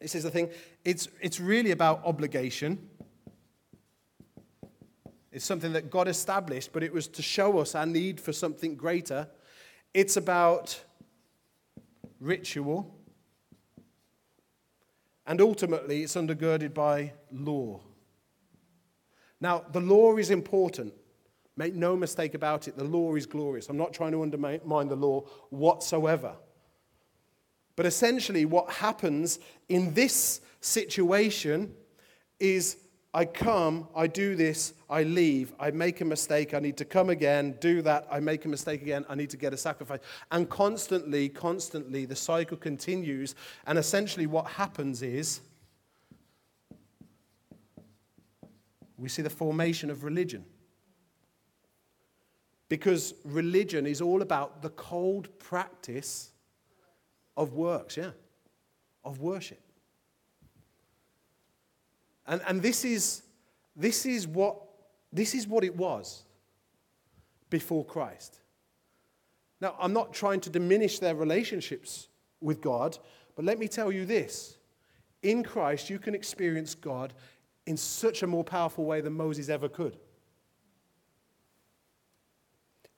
this 0.00 0.14
is 0.14 0.22
the 0.22 0.30
thing, 0.30 0.48
it's, 0.84 1.08
it's 1.20 1.40
really 1.40 1.72
about 1.72 2.02
obligation. 2.04 2.88
It's 5.32 5.44
something 5.44 5.72
that 5.72 5.90
God 5.90 6.06
established, 6.06 6.72
but 6.72 6.84
it 6.84 6.92
was 6.92 7.08
to 7.08 7.22
show 7.22 7.58
us 7.58 7.74
our 7.74 7.86
need 7.86 8.20
for 8.20 8.32
something 8.32 8.76
greater. 8.76 9.26
It's 9.92 10.16
about 10.16 10.80
ritual. 12.20 12.94
And 15.26 15.40
ultimately, 15.40 16.02
it's 16.02 16.16
undergirded 16.16 16.74
by 16.74 17.12
law. 17.32 17.80
Now, 19.40 19.64
the 19.72 19.80
law 19.80 20.16
is 20.16 20.30
important. 20.30 20.92
Make 21.56 21.74
no 21.74 21.96
mistake 21.96 22.34
about 22.34 22.66
it, 22.68 22.76
the 22.76 22.84
law 22.84 23.14
is 23.14 23.26
glorious. 23.26 23.68
I'm 23.68 23.76
not 23.76 23.92
trying 23.92 24.12
to 24.12 24.22
undermine 24.22 24.88
the 24.88 24.96
law 24.96 25.20
whatsoever. 25.50 26.34
But 27.76 27.86
essentially, 27.86 28.44
what 28.44 28.70
happens 28.70 29.38
in 29.68 29.94
this 29.94 30.40
situation 30.60 31.74
is 32.38 32.76
I 33.14 33.24
come, 33.24 33.86
I 33.94 34.08
do 34.08 34.34
this, 34.34 34.72
I 34.90 35.04
leave, 35.04 35.52
I 35.60 35.70
make 35.70 36.00
a 36.00 36.04
mistake, 36.04 36.52
I 36.52 36.58
need 36.58 36.76
to 36.78 36.84
come 36.84 37.10
again, 37.10 37.56
do 37.60 37.80
that, 37.82 38.08
I 38.10 38.18
make 38.18 38.44
a 38.44 38.48
mistake 38.48 38.82
again, 38.82 39.06
I 39.08 39.14
need 39.14 39.30
to 39.30 39.36
get 39.36 39.54
a 39.54 39.56
sacrifice. 39.56 40.00
And 40.32 40.50
constantly, 40.50 41.28
constantly, 41.28 42.06
the 42.06 42.16
cycle 42.16 42.56
continues. 42.56 43.36
And 43.68 43.78
essentially, 43.78 44.26
what 44.26 44.46
happens 44.46 45.00
is 45.00 45.42
we 48.98 49.08
see 49.08 49.22
the 49.22 49.30
formation 49.30 49.90
of 49.90 50.02
religion. 50.02 50.44
Because 52.68 53.14
religion 53.24 53.86
is 53.86 54.00
all 54.00 54.22
about 54.22 54.60
the 54.60 54.70
cold 54.70 55.28
practice 55.38 56.32
of 57.36 57.52
works, 57.52 57.96
yeah, 57.96 58.10
of 59.04 59.20
worship. 59.20 59.63
And, 62.26 62.40
and 62.46 62.62
this, 62.62 62.84
is, 62.84 63.22
this, 63.76 64.06
is 64.06 64.26
what, 64.26 64.56
this 65.12 65.34
is 65.34 65.46
what 65.46 65.64
it 65.64 65.76
was 65.76 66.22
before 67.50 67.84
Christ. 67.84 68.40
Now, 69.60 69.74
I'm 69.78 69.92
not 69.92 70.12
trying 70.12 70.40
to 70.40 70.50
diminish 70.50 70.98
their 70.98 71.14
relationships 71.14 72.08
with 72.40 72.60
God, 72.60 72.98
but 73.36 73.44
let 73.44 73.58
me 73.58 73.68
tell 73.68 73.90
you 73.92 74.04
this. 74.04 74.58
In 75.22 75.42
Christ, 75.42 75.88
you 75.88 75.98
can 75.98 76.14
experience 76.14 76.74
God 76.74 77.14
in 77.66 77.76
such 77.76 78.22
a 78.22 78.26
more 78.26 78.44
powerful 78.44 78.84
way 78.84 79.00
than 79.00 79.14
Moses 79.14 79.48
ever 79.48 79.68
could. 79.68 79.96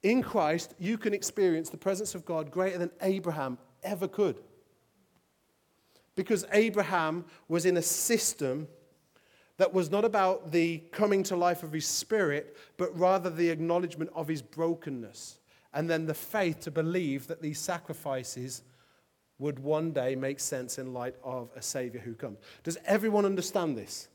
In 0.03 0.21
Christ, 0.21 0.73
you 0.77 0.97
can 0.97 1.13
experience 1.13 1.69
the 1.69 1.77
presence 1.77 2.15
of 2.15 2.25
God 2.25 2.51
greater 2.51 2.77
than 2.77 2.91
Abraham 3.01 3.57
ever 3.83 4.07
could. 4.07 4.39
Because 6.15 6.45
Abraham 6.51 7.25
was 7.47 7.65
in 7.65 7.77
a 7.77 7.81
system 7.81 8.67
that 9.57 9.73
was 9.73 9.89
not 9.89 10.05
about 10.05 10.51
the 10.51 10.79
coming 10.91 11.23
to 11.23 11.35
life 11.35 11.63
of 11.63 11.71
his 11.71 11.85
spirit, 11.85 12.57
but 12.77 12.97
rather 12.97 13.29
the 13.29 13.49
acknowledgement 13.49 14.11
of 14.13 14.27
his 14.27 14.41
brokenness. 14.41 15.39
And 15.73 15.89
then 15.89 16.05
the 16.05 16.13
faith 16.13 16.61
to 16.61 16.71
believe 16.71 17.27
that 17.27 17.41
these 17.41 17.59
sacrifices 17.59 18.63
would 19.39 19.59
one 19.59 19.91
day 19.91 20.15
make 20.15 20.39
sense 20.39 20.77
in 20.79 20.93
light 20.93 21.15
of 21.23 21.49
a 21.55 21.61
Savior 21.61 21.99
who 21.99 22.13
comes. 22.13 22.37
Does 22.63 22.77
everyone 22.85 23.25
understand 23.25 23.77
this? 23.77 24.07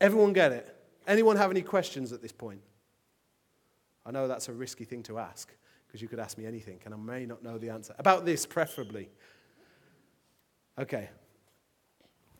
Everyone 0.00 0.32
get 0.32 0.52
it? 0.52 0.74
Anyone 1.06 1.36
have 1.36 1.50
any 1.50 1.62
questions 1.62 2.12
at 2.12 2.22
this 2.22 2.32
point? 2.32 2.60
I 4.04 4.10
know 4.10 4.26
that's 4.26 4.48
a 4.48 4.52
risky 4.52 4.84
thing 4.84 5.02
to 5.04 5.18
ask 5.18 5.52
because 5.86 6.00
you 6.02 6.08
could 6.08 6.18
ask 6.18 6.38
me 6.38 6.46
anything 6.46 6.80
and 6.84 6.94
I 6.94 6.96
may 6.96 7.26
not 7.26 7.42
know 7.42 7.58
the 7.58 7.70
answer. 7.70 7.94
About 7.98 8.24
this, 8.24 8.46
preferably. 8.46 9.08
Okay. 10.78 11.10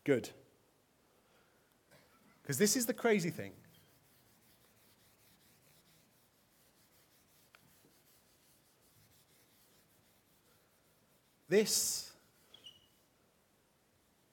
Good. 0.04 0.30
Because 2.48 2.56
this 2.56 2.76
is 2.78 2.87
the 2.87 2.94
crazy 2.94 3.28
thing. 3.28 3.52
This, 11.46 12.11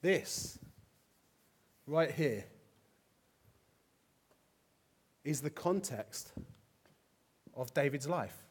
this, 0.00 0.58
right 1.86 2.10
here, 2.10 2.46
is 5.22 5.42
the 5.42 5.50
context 5.50 6.32
of 7.54 7.74
David's 7.74 8.08
life. 8.08 8.46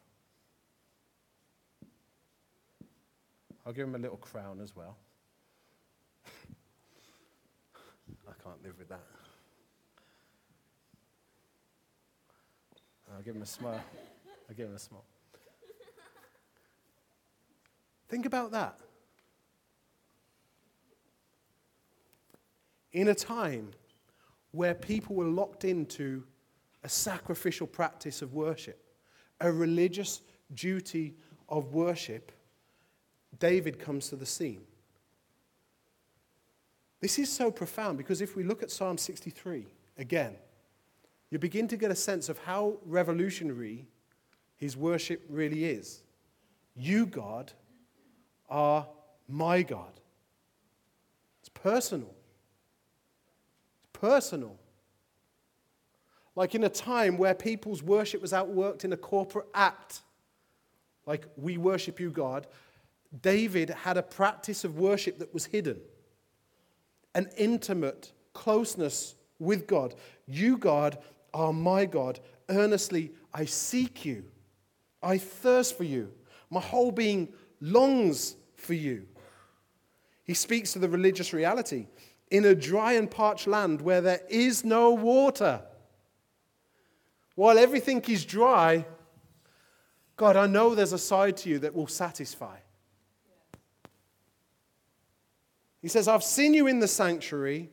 I'll 3.66 3.74
give 3.74 3.88
him 3.88 3.96
a 3.96 3.98
little 3.98 4.18
crown 4.18 4.60
as 4.62 4.76
well. 4.76 4.96
I 8.28 8.34
can't 8.44 8.62
live 8.64 8.78
with 8.78 8.90
that. 8.90 9.25
Give 13.26 13.36
him 13.36 13.42
a 13.42 13.48
smile. 13.48 13.82
I'll 14.48 14.56
give 14.56 14.70
him 14.70 14.76
a 14.76 14.80
smile. 14.80 15.04
Think 18.08 18.28
about 18.28 18.52
that. 18.52 18.80
In 22.94 23.08
a 23.08 23.16
time 23.16 23.72
where 24.52 24.76
people 24.76 25.16
were 25.16 25.26
locked 25.26 25.66
into 25.66 26.24
a 26.84 26.90
sacrificial 26.90 27.66
practice 27.66 28.22
of 28.22 28.36
worship, 28.36 28.80
a 29.42 29.52
religious 29.52 30.22
duty 30.54 31.16
of 31.50 31.74
worship, 31.74 32.32
David 33.40 33.80
comes 33.80 34.10
to 34.10 34.16
the 34.16 34.26
scene. 34.26 34.62
This 37.02 37.18
is 37.18 37.32
so 37.32 37.50
profound 37.50 37.98
because 37.98 38.22
if 38.22 38.36
we 38.36 38.44
look 38.44 38.62
at 38.62 38.70
Psalm 38.70 39.00
63 39.00 39.66
again, 39.98 40.36
you 41.32 41.40
begin 41.40 41.68
to 41.70 41.78
get 41.78 41.92
a 41.92 41.96
sense 41.96 42.30
of 42.30 42.38
how 42.40 42.78
revolutionary 42.86 43.88
his 44.58 44.78
worship 44.78 45.24
really 45.30 45.66
is. 45.66 46.02
You, 46.76 47.06
God, 47.06 47.52
are 48.50 48.88
my 49.28 49.64
God. 49.64 50.00
It's 51.42 51.50
personal. 51.50 52.14
It's 53.80 53.90
personal. 53.94 54.58
Like 56.36 56.54
in 56.54 56.64
a 56.64 56.70
time 56.70 57.18
where 57.18 57.34
people's 57.34 57.82
worship 57.82 58.22
was 58.22 58.34
outworked 58.34 58.84
in 58.84 58.94
a 58.94 58.98
corporate 58.98 59.48
act, 59.54 60.02
like 61.06 61.28
we 61.38 61.58
worship 61.58 62.00
you, 62.00 62.12
God, 62.12 62.48
David 63.22 63.70
had 63.70 63.98
a 63.98 64.04
practice 64.04 64.64
of 64.64 64.78
worship 64.78 65.20
that 65.20 65.34
was 65.34 65.46
hidden, 65.46 65.80
an 67.14 67.30
intimate 67.38 68.12
closeness 68.34 69.16
with 69.40 69.68
God. 69.68 69.96
You, 70.28 70.58
God, 70.58 70.98
are 71.36 71.54
my 71.54 71.86
God. 71.86 72.20
Earnestly 72.50 73.12
I 73.34 73.46
seek 73.46 74.06
you. 74.06 74.24
I 75.04 75.20
thirst 75.20 75.78
for 75.78 75.84
you. 75.84 76.12
My 76.50 76.62
whole 76.62 76.92
being 76.92 77.30
longs 77.62 78.36
for 78.56 78.74
you. 78.74 79.06
He 80.24 80.34
speaks 80.34 80.74
to 80.74 80.80
the 80.80 80.90
religious 80.90 81.34
reality. 81.34 81.88
In 82.32 82.46
a 82.46 82.56
dry 82.56 82.94
and 82.94 83.12
parched 83.12 83.46
land 83.46 83.82
where 83.82 84.02
there 84.02 84.22
is 84.30 84.66
no 84.66 84.92
water, 84.92 85.62
while 87.36 87.60
everything 87.60 88.02
is 88.08 88.26
dry, 88.26 88.86
God, 90.16 90.36
I 90.36 90.48
know 90.48 90.74
there's 90.74 90.94
a 90.94 90.98
side 90.98 91.38
to 91.38 91.50
you 91.50 91.60
that 91.60 91.76
will 91.76 91.88
satisfy. 91.88 92.58
He 95.82 95.88
says, 95.88 96.08
I've 96.08 96.24
seen 96.24 96.56
you 96.56 96.66
in 96.66 96.80
the 96.80 96.88
sanctuary 96.88 97.70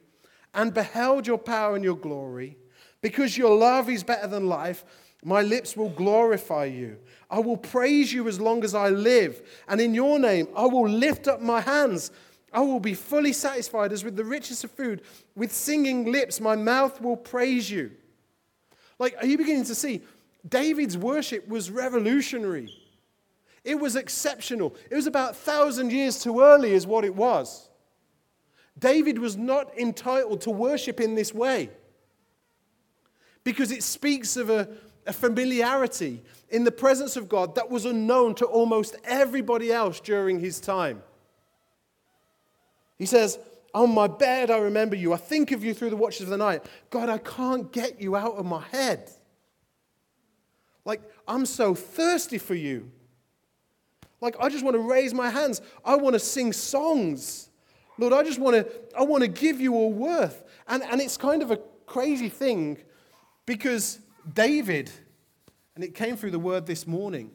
and 0.53 0.75
beheld 0.75 1.27
your 1.27 1.39
power 1.39 1.75
and 1.77 1.85
your 1.85 1.97
glory. 1.97 2.59
Because 3.03 3.37
your 3.37 3.55
love 3.55 3.91
is 3.91 4.05
better 4.05 4.29
than 4.29 4.49
life, 4.49 4.85
my 5.25 5.43
lips 5.43 5.77
will 5.77 5.91
glorify 5.91 6.65
you. 6.65 6.97
I 7.29 7.41
will 7.41 7.57
praise 7.57 8.13
you 8.13 8.29
as 8.29 8.41
long 8.41 8.65
as 8.65 8.75
I 8.75 8.89
live. 8.89 9.43
And 9.69 9.81
in 9.81 9.93
your 9.93 10.19
name, 10.19 10.49
I 10.57 10.67
will 10.67 10.89
lift 10.89 11.29
up 11.29 11.41
my 11.41 11.61
hands. 11.61 12.13
I 12.53 12.61
will 12.61 12.81
be 12.81 12.95
fully 12.95 13.33
satisfied 13.33 13.93
as 13.93 14.05
with 14.05 14.17
the 14.17 14.25
richest 14.25 14.65
of 14.65 14.71
food. 14.71 15.03
With 15.35 15.53
singing 15.53 16.11
lips, 16.11 16.41
my 16.41 16.55
mouth 16.55 17.01
will 17.01 17.17
praise 17.17 17.71
you. 17.71 17.91
Like, 18.99 19.17
are 19.19 19.27
you 19.27 19.37
beginning 19.37 19.65
to 19.65 19.75
see? 19.75 20.03
David's 20.49 20.97
worship 20.97 21.49
was 21.49 21.71
revolutionary. 21.71 22.73
It 23.65 23.77
was 23.77 23.97
exceptional. 23.97 24.77
It 24.91 24.97
was 24.97 25.07
about 25.07 25.33
a 25.33 25.35
thousand 25.35 25.93
years 25.93 26.23
too 26.23 26.41
early, 26.41 26.73
is 26.73 26.87
what 26.87 27.05
it 27.05 27.15
was. 27.15 27.69
David 28.79 29.19
was 29.19 29.37
not 29.37 29.77
entitled 29.79 30.41
to 30.43 30.51
worship 30.51 31.01
in 31.01 31.15
this 31.15 31.33
way 31.33 31.71
because 33.45 33.73
it 33.73 33.83
speaks 33.83 34.37
of 34.37 34.51
a, 34.51 34.69
a 35.07 35.13
familiarity 35.13 36.23
in 36.51 36.65
the 36.65 36.71
presence 36.71 37.17
of 37.17 37.29
God 37.29 37.55
that 37.55 37.71
was 37.71 37.85
unknown 37.85 38.35
to 38.37 38.45
almost 38.45 38.97
everybody 39.05 39.73
else 39.73 40.01
during 40.01 40.39
his 40.39 40.61
time. 40.61 41.03
He 42.99 43.07
says, 43.07 43.39
On 43.75 43.93
my 43.93 44.07
bed, 44.07 44.51
I 44.51 44.59
remember 44.59 44.95
you. 44.95 45.13
I 45.13 45.17
think 45.17 45.51
of 45.51 45.65
you 45.65 45.75
through 45.75 45.91
the 45.91 45.97
watches 45.97 46.23
of 46.23 46.29
the 46.29 46.37
night. 46.37 46.65
God, 46.91 47.09
I 47.09 47.19
can't 47.19 47.73
get 47.73 48.01
you 48.01 48.15
out 48.17 48.37
of 48.37 48.47
my 48.47 48.63
head. 48.71 49.11
Like, 50.85 51.01
I'm 51.27 51.47
so 51.47 51.75
thirsty 51.75 52.39
for 52.39 52.55
you. 52.55 52.91
Like, 54.21 54.37
I 54.39 54.49
just 54.49 54.65
want 54.65 54.75
to 54.75 54.83
raise 54.83 55.15
my 55.15 55.31
hands. 55.31 55.61
I 55.85 55.97
want 55.97 56.15
to 56.15 56.21
sing 56.21 56.53
songs. 56.53 57.51
Lord, 57.99 58.13
I 58.13 58.23
just 58.23 58.39
want 58.39 58.57
to, 58.57 58.67
I 58.97 59.03
want 59.03 59.23
to 59.23 59.29
give 59.29 59.61
you 59.61 59.75
all 59.75 59.93
worth. 59.93 60.45
And, 60.69 60.83
and 60.83 61.01
it's 61.01 61.17
kind 61.17 61.43
of 61.43 61.51
a 61.51 61.59
crazy 61.87 62.29
thing 62.29 62.79
because 63.47 63.99
David, 64.33 64.91
and 65.75 65.83
it 65.83 65.95
came 65.95 66.17
through 66.17 66.31
the 66.31 66.39
word 66.39 66.67
this 66.67 66.87
morning, 66.87 67.31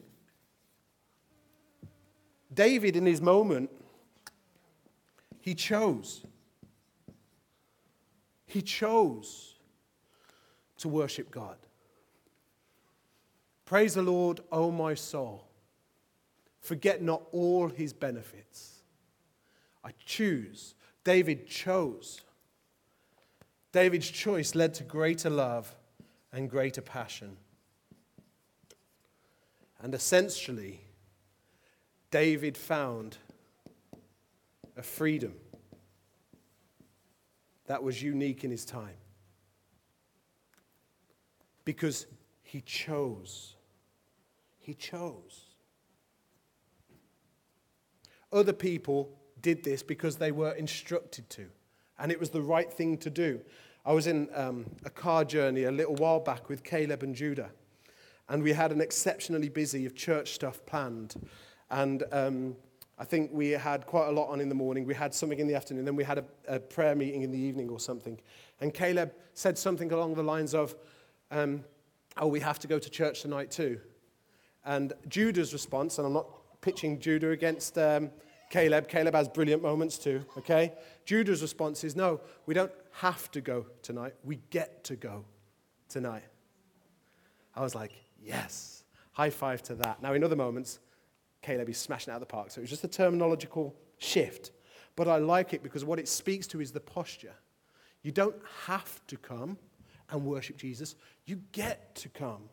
David 2.53 2.95
in 2.95 3.05
his 3.05 3.21
moment, 3.21 3.69
he 5.41 5.53
chose. 5.53 6.23
He 8.45 8.61
chose 8.61 9.55
to 10.77 10.87
worship 10.87 11.29
God. 11.29 11.57
Praise 13.65 13.95
the 13.95 14.01
Lord, 14.01 14.39
O 14.51 14.71
my 14.71 14.93
soul. 14.93 15.45
Forget 16.61 17.01
not 17.01 17.21
all 17.31 17.67
his 17.67 17.93
benefits. 17.93 18.81
I 19.83 19.91
choose. 20.05 20.73
David 21.03 21.47
chose. 21.47 22.21
David's 23.71 24.09
choice 24.09 24.55
led 24.55 24.73
to 24.75 24.83
greater 24.83 25.29
love 25.29 25.76
and 26.31 26.49
greater 26.49 26.81
passion. 26.81 27.37
And 29.81 29.93
essentially, 29.93 30.81
David 32.11 32.57
found 32.57 33.17
a 34.75 34.83
freedom 34.83 35.33
that 37.67 37.83
was 37.83 38.01
unique 38.01 38.43
in 38.43 38.51
his 38.51 38.65
time. 38.65 38.95
Because 41.65 42.07
he 42.43 42.61
chose 42.61 43.57
he 44.67 44.73
chose. 44.73 45.45
Other 48.33 48.51
people 48.51 49.17
did 49.41 49.63
this 49.63 49.81
because 49.81 50.17
they 50.17 50.33
were 50.33 50.51
instructed 50.51 51.29
to, 51.29 51.45
and 51.97 52.11
it 52.11 52.19
was 52.19 52.31
the 52.31 52.41
right 52.41 52.71
thing 52.71 52.97
to 52.97 53.09
do. 53.09 53.39
I 53.87 53.93
was 53.93 54.05
in 54.05 54.27
um, 54.35 54.65
a 54.83 54.89
car 54.89 55.23
journey 55.23 55.63
a 55.63 55.71
little 55.71 55.95
while 55.95 56.19
back 56.19 56.49
with 56.49 56.61
Caleb 56.61 57.03
and 57.03 57.15
Judah, 57.15 57.51
and 58.27 58.43
we 58.43 58.51
had 58.51 58.73
an 58.73 58.81
exceptionally 58.81 59.47
busy 59.47 59.85
of 59.85 59.95
church 59.95 60.33
stuff 60.33 60.59
planned. 60.65 61.15
And 61.69 62.03
um, 62.11 62.57
I 62.99 63.05
think 63.05 63.31
we 63.31 63.51
had 63.51 63.85
quite 63.85 64.09
a 64.09 64.11
lot 64.11 64.27
on 64.27 64.41
in 64.41 64.49
the 64.49 64.55
morning. 64.55 64.85
We 64.85 64.93
had 64.93 65.13
something 65.13 65.39
in 65.39 65.47
the 65.47 65.55
afternoon, 65.55 65.85
then 65.85 65.95
we 65.95 66.03
had 66.03 66.17
a, 66.17 66.25
a 66.49 66.59
prayer 66.59 66.95
meeting 66.95 67.21
in 67.21 67.31
the 67.31 67.37
evening 67.37 67.69
or 67.69 67.79
something. 67.79 68.19
And 68.59 68.73
Caleb 68.73 69.13
said 69.33 69.57
something 69.57 69.89
along 69.93 70.15
the 70.15 70.23
lines 70.23 70.53
of, 70.53 70.75
um, 71.31 71.63
Oh, 72.17 72.27
we 72.27 72.41
have 72.41 72.59
to 72.59 72.67
go 72.67 72.79
to 72.79 72.89
church 72.89 73.21
tonight 73.21 73.51
too. 73.51 73.79
And 74.65 74.91
Judah's 75.07 75.53
response, 75.53 75.97
and 75.97 76.05
I'm 76.05 76.13
not 76.13 76.27
pitching 76.59 76.99
Judah 76.99 77.29
against 77.29 77.77
um, 77.77 78.11
Caleb, 78.49 78.87
Caleb 78.87 79.13
has 79.13 79.27
brilliant 79.27 79.61
moments 79.61 79.97
too, 79.97 80.25
okay? 80.37 80.73
Judah's 81.05 81.41
response 81.41 81.83
is 81.83 81.95
no, 81.95 82.21
we 82.45 82.53
don't 82.53 82.71
have 82.93 83.29
to 83.31 83.41
go 83.41 83.65
tonight, 83.81 84.13
we 84.23 84.39
get 84.49 84.83
to 84.85 84.95
go 84.95 85.25
tonight. 85.89 86.23
I 87.55 87.61
was 87.61 87.75
like, 87.75 87.91
yes, 88.21 88.83
high 89.11 89.29
five 89.29 89.61
to 89.63 89.75
that. 89.75 90.01
Now, 90.01 90.13
in 90.13 90.23
other 90.23 90.35
moments, 90.35 90.79
Caleb 91.41 91.69
is 91.69 91.77
smashing 91.77 92.11
out 92.11 92.17
of 92.17 92.21
the 92.21 92.27
park, 92.27 92.51
so 92.51 92.59
it 92.59 92.63
was 92.63 92.69
just 92.69 92.83
a 92.83 92.87
terminological 92.87 93.73
shift. 93.97 94.51
But 94.95 95.07
I 95.07 95.17
like 95.17 95.53
it 95.53 95.63
because 95.63 95.83
what 95.85 95.99
it 95.99 96.07
speaks 96.07 96.47
to 96.47 96.61
is 96.61 96.71
the 96.71 96.79
posture. 96.79 97.35
You 98.03 98.11
don't 98.11 98.35
have 98.65 99.05
to 99.07 99.17
come 99.17 99.57
and 100.09 100.23
worship 100.23 100.57
Jesus, 100.57 100.95
you 101.25 101.41
get 101.51 101.93
to 101.95 102.09
come 102.09 102.43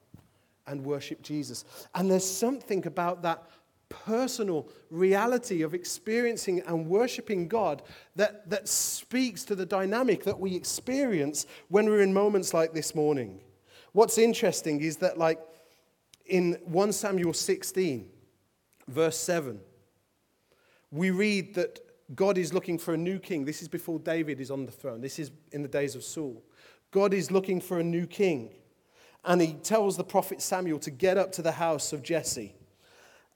and 0.66 0.84
worship 0.84 1.22
Jesus. 1.22 1.64
And 1.94 2.10
there's 2.10 2.28
something 2.28 2.86
about 2.86 3.22
that 3.22 3.48
personal 3.88 4.68
reality 4.90 5.62
of 5.62 5.74
experiencing 5.74 6.62
and 6.66 6.86
worshiping 6.88 7.48
God 7.48 7.82
that, 8.16 8.48
that 8.50 8.68
speaks 8.68 9.44
to 9.44 9.54
the 9.54 9.66
dynamic 9.66 10.24
that 10.24 10.38
we 10.38 10.54
experience 10.54 11.46
when 11.68 11.86
we're 11.86 12.02
in 12.02 12.12
moments 12.12 12.54
like 12.54 12.72
this 12.72 12.94
morning. 12.94 13.40
What's 13.92 14.18
interesting 14.18 14.80
is 14.80 14.96
that, 14.98 15.18
like 15.18 15.38
in 16.26 16.58
1 16.64 16.92
Samuel 16.92 17.32
16, 17.32 18.08
verse 18.88 19.16
7, 19.16 19.60
we 20.90 21.10
read 21.10 21.54
that 21.54 21.80
God 22.14 22.38
is 22.38 22.52
looking 22.52 22.78
for 22.78 22.94
a 22.94 22.98
new 22.98 23.18
king. 23.18 23.44
This 23.44 23.62
is 23.62 23.68
before 23.68 23.98
David 23.98 24.40
is 24.40 24.50
on 24.50 24.66
the 24.66 24.72
throne, 24.72 25.00
this 25.00 25.18
is 25.18 25.30
in 25.52 25.62
the 25.62 25.68
days 25.68 25.94
of 25.94 26.04
Saul. 26.04 26.42
God 26.90 27.14
is 27.14 27.30
looking 27.30 27.60
for 27.60 27.80
a 27.80 27.84
new 27.84 28.06
king 28.06 28.50
and 29.24 29.40
he 29.40 29.54
tells 29.54 29.96
the 29.96 30.04
prophet 30.04 30.42
Samuel 30.42 30.78
to 30.80 30.90
get 30.90 31.16
up 31.16 31.32
to 31.32 31.42
the 31.42 31.52
house 31.52 31.92
of 31.92 32.02
Jesse. 32.02 32.54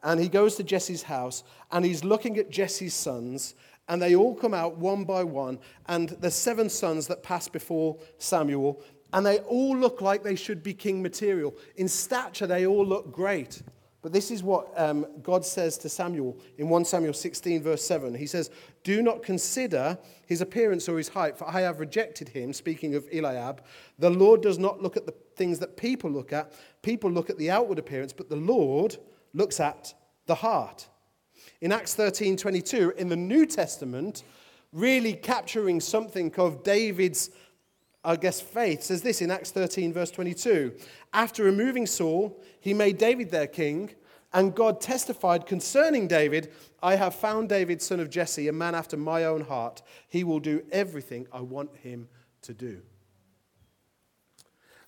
And 0.03 0.21
he 0.21 0.29
goes 0.29 0.55
to 0.57 0.63
Jesse's 0.63 1.03
house 1.03 1.43
and 1.73 1.85
he's 1.85 2.05
looking 2.05 2.39
at 2.39 2.51
Jesse's 2.51 2.95
sons, 2.95 3.55
and 3.89 4.01
they 4.01 4.15
all 4.15 4.35
come 4.35 4.55
out 4.55 4.77
one 4.77 5.05
by 5.05 5.25
one. 5.25 5.59
And 5.87 6.11
the 6.11 6.31
seven 6.31 6.69
sons 6.69 7.07
that 7.09 7.23
pass 7.23 7.49
before 7.49 7.99
Samuel, 8.19 8.83
and 9.13 9.25
they 9.25 9.39
all 9.39 9.77
look 9.77 10.01
like 10.01 10.23
they 10.23 10.37
should 10.37 10.63
be 10.63 10.75
king 10.75 11.03
material. 11.03 11.57
In 11.77 11.89
stature, 11.89 12.47
they 12.47 12.67
all 12.67 12.87
look 12.87 13.11
great. 13.11 13.63
But 14.01 14.13
this 14.13 14.31
is 14.31 14.43
what 14.45 14.73
um, 14.77 15.07
God 15.23 15.45
says 15.45 15.77
to 15.79 15.89
Samuel 15.89 16.39
in 16.57 16.69
1 16.69 16.85
Samuel 16.85 17.15
16, 17.15 17.63
verse 17.63 17.85
7. 17.85 18.15
He 18.15 18.27
says, 18.27 18.51
Do 18.85 19.03
not 19.03 19.25
consider 19.25 19.99
his 20.27 20.41
appearance 20.41 20.89
or 20.89 20.99
his 20.99 21.09
height, 21.09 21.37
for 21.37 21.49
I 21.49 21.63
have 21.63 21.81
rejected 21.81 22.29
him. 22.29 22.53
Speaking 22.53 22.95
of 22.95 23.09
Eliab, 23.13 23.65
the 23.99 24.11
Lord 24.11 24.41
does 24.41 24.59
not 24.59 24.81
look 24.81 24.97
at 24.97 25.07
the 25.07 25.15
things 25.35 25.59
that 25.59 25.77
people 25.77 26.11
look 26.11 26.33
at. 26.33 26.53
People 26.83 27.11
look 27.11 27.29
at 27.29 27.39
the 27.39 27.51
outward 27.51 27.79
appearance, 27.79 28.13
but 28.13 28.29
the 28.29 28.37
Lord 28.37 28.97
looks 29.35 29.61
at 29.61 29.95
the 30.27 30.37
heart. 30.37 30.89
In 31.61 31.73
Acts 31.73 31.95
13, 31.95 32.37
22, 32.37 32.95
in 32.97 33.09
the 33.09 33.17
New 33.17 33.47
Testament, 33.47 34.23
really 34.73 35.15
capturing 35.15 35.81
something 35.81 36.33
of 36.37 36.63
David's 36.63 37.31
I 38.05 38.17
guess, 38.17 38.41
faith 38.41 38.85
says 38.85 39.03
this 39.03 39.21
in 39.21 39.31
Acts 39.31 39.51
13, 39.51 39.93
verse 39.93 40.11
22. 40.11 40.73
After 41.13 41.43
removing 41.43 41.85
Saul, 41.85 42.41
he 42.61 42.73
made 42.73 42.97
David 42.97 43.31
their 43.31 43.49
king, 43.49 43.91
and 44.33 44.55
God 44.55 44.81
testified 44.81 45.47
concerning 45.47 46.07
David 46.07 46.53
I 46.83 46.95
have 46.95 47.15
found 47.15 47.49
David, 47.49 47.83
son 47.83 47.99
of 47.99 48.09
Jesse, 48.09 48.47
a 48.47 48.53
man 48.53 48.75
after 48.75 48.97
my 48.97 49.25
own 49.25 49.41
heart. 49.41 49.83
He 50.09 50.23
will 50.23 50.39
do 50.39 50.63
everything 50.71 51.27
I 51.33 51.41
want 51.41 51.77
him 51.77 52.09
to 52.43 52.55
do. 52.55 52.83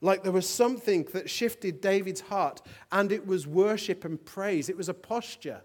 Like 0.01 0.23
there 0.23 0.33
was 0.33 0.49
something 0.49 1.07
that 1.13 1.29
shifted 1.29 1.81
David's 1.81 2.23
heart, 2.23 2.63
and 2.91 3.13
it 3.13 3.27
was 3.27 3.47
worship 3.47 4.05
and 4.05 4.23
praise. 4.25 4.69
It 4.69 4.77
was 4.77 4.89
a 4.89 4.95
posture. 4.95 5.63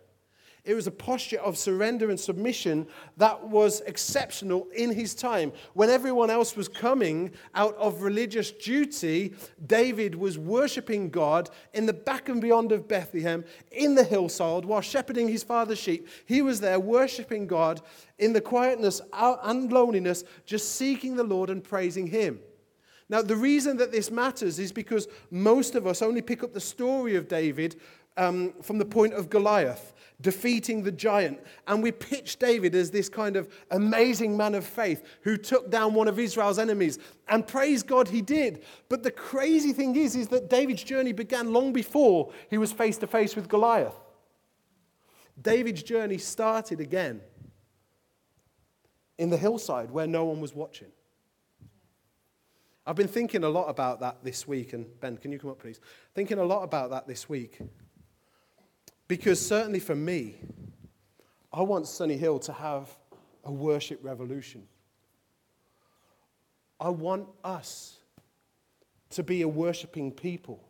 It 0.66 0.74
was 0.74 0.88
a 0.88 0.92
posture 0.92 1.40
of 1.40 1.60
surrender 1.60 2.10
and 2.10 2.20
submission 2.20 2.88
that 3.18 3.48
was 3.48 3.82
exceptional 3.82 4.68
in 4.76 4.92
his 4.92 5.14
time. 5.14 5.54
When 5.74 5.92
everyone 5.92 6.32
else 6.32 6.56
was 6.56 6.68
coming 6.68 7.32
out 7.54 7.76
of 7.76 8.02
religious 8.02 8.52
duty, 8.52 9.36
David 9.68 10.16
was 10.16 10.40
worshiping 10.40 11.12
God 11.12 11.52
in 11.74 11.86
the 11.86 11.94
back 11.94 12.30
and 12.30 12.42
beyond 12.42 12.72
of 12.72 12.88
Bethlehem, 12.88 13.46
in 13.72 13.94
the 13.94 14.04
hillside, 14.04 14.66
while 14.66 14.82
shepherding 14.82 15.28
his 15.28 15.44
father's 15.44 15.78
sheep. 15.78 16.10
He 16.26 16.42
was 16.42 16.60
there 16.60 16.80
worshiping 16.80 17.46
God 17.46 17.82
in 18.18 18.34
the 18.34 18.42
quietness 18.42 19.02
uh, 19.14 19.36
and 19.44 19.72
loneliness, 19.72 20.24
just 20.48 20.76
seeking 20.76 21.16
the 21.16 21.24
Lord 21.24 21.52
and 21.52 21.64
praising 21.64 22.08
him. 22.08 22.40
Now, 23.08 23.22
the 23.22 23.36
reason 23.36 23.78
that 23.78 23.92
this 23.92 24.10
matters 24.10 24.58
is 24.58 24.72
because 24.72 25.08
most 25.30 25.76
of 25.76 25.86
us 25.86 26.02
only 26.02 26.22
pick 26.22 26.44
up 26.44 26.54
the 26.54 26.60
story 26.60 27.16
of 27.16 27.28
David 27.28 27.76
um, 28.18 28.54
from 28.62 28.78
the 28.78 28.86
point 28.86 29.14
of 29.14 29.30
Goliath 29.30 29.94
defeating 30.22 30.84
the 30.84 30.92
giant. 30.92 31.40
And 31.68 31.84
we 31.84 31.92
pitch 31.92 32.38
David 32.38 32.74
as 32.76 32.92
this 32.92 33.10
kind 33.10 33.36
of 33.36 33.54
amazing 33.72 34.36
man 34.38 34.56
of 34.56 34.66
faith 34.66 35.04
who 35.22 35.38
took 35.38 35.70
down 35.70 35.94
one 35.94 36.08
of 36.08 36.20
Israel's 36.20 36.60
enemies. 36.60 37.00
And 37.28 37.46
praise 37.46 37.84
God 37.84 38.08
he 38.08 38.22
did. 38.22 38.64
But 38.90 39.04
the 39.04 39.12
crazy 39.12 39.74
thing 39.74 39.96
is, 39.96 40.16
is 40.16 40.28
that 40.30 40.50
David's 40.50 40.84
journey 40.84 41.12
began 41.12 41.52
long 41.52 41.74
before 41.74 42.32
he 42.50 42.58
was 42.58 42.72
face 42.72 42.98
to 43.00 43.08
face 43.08 43.36
with 43.36 43.50
Goliath. 43.50 43.96
David's 45.42 45.84
journey 45.84 46.18
started 46.18 46.80
again 46.80 47.20
in 49.18 49.30
the 49.30 49.38
hillside 49.38 49.92
where 49.92 50.08
no 50.08 50.26
one 50.26 50.40
was 50.40 50.54
watching. 50.54 50.88
I've 52.88 52.96
been 52.96 53.08
thinking 53.08 53.44
a 53.44 53.50
lot 53.50 53.68
about 53.68 54.00
that 54.02 54.24
this 54.24 54.48
week, 54.48 54.74
and 54.74 54.86
Ben, 55.00 55.18
can 55.18 55.32
you 55.32 55.40
come 55.40 55.50
up, 55.50 55.60
please? 55.60 55.80
Thinking 56.14 56.38
a 56.38 56.44
lot 56.44 56.64
about 56.64 56.92
that 56.92 57.08
this 57.08 57.28
week. 57.28 57.58
Because 59.08 59.44
certainly 59.44 59.80
for 59.80 59.96
me, 59.96 60.36
I 61.52 61.62
want 61.62 61.88
Sunny 61.88 62.18
Hill 62.18 62.38
to 62.40 62.54
have 62.54 62.90
a 63.44 63.52
worship 63.52 64.00
revolution. 64.04 64.68
I 66.80 66.90
want 66.90 67.28
us 67.44 67.98
to 69.12 69.24
be 69.24 69.42
a 69.42 69.48
worshiping 69.48 70.12
people. 70.12 70.62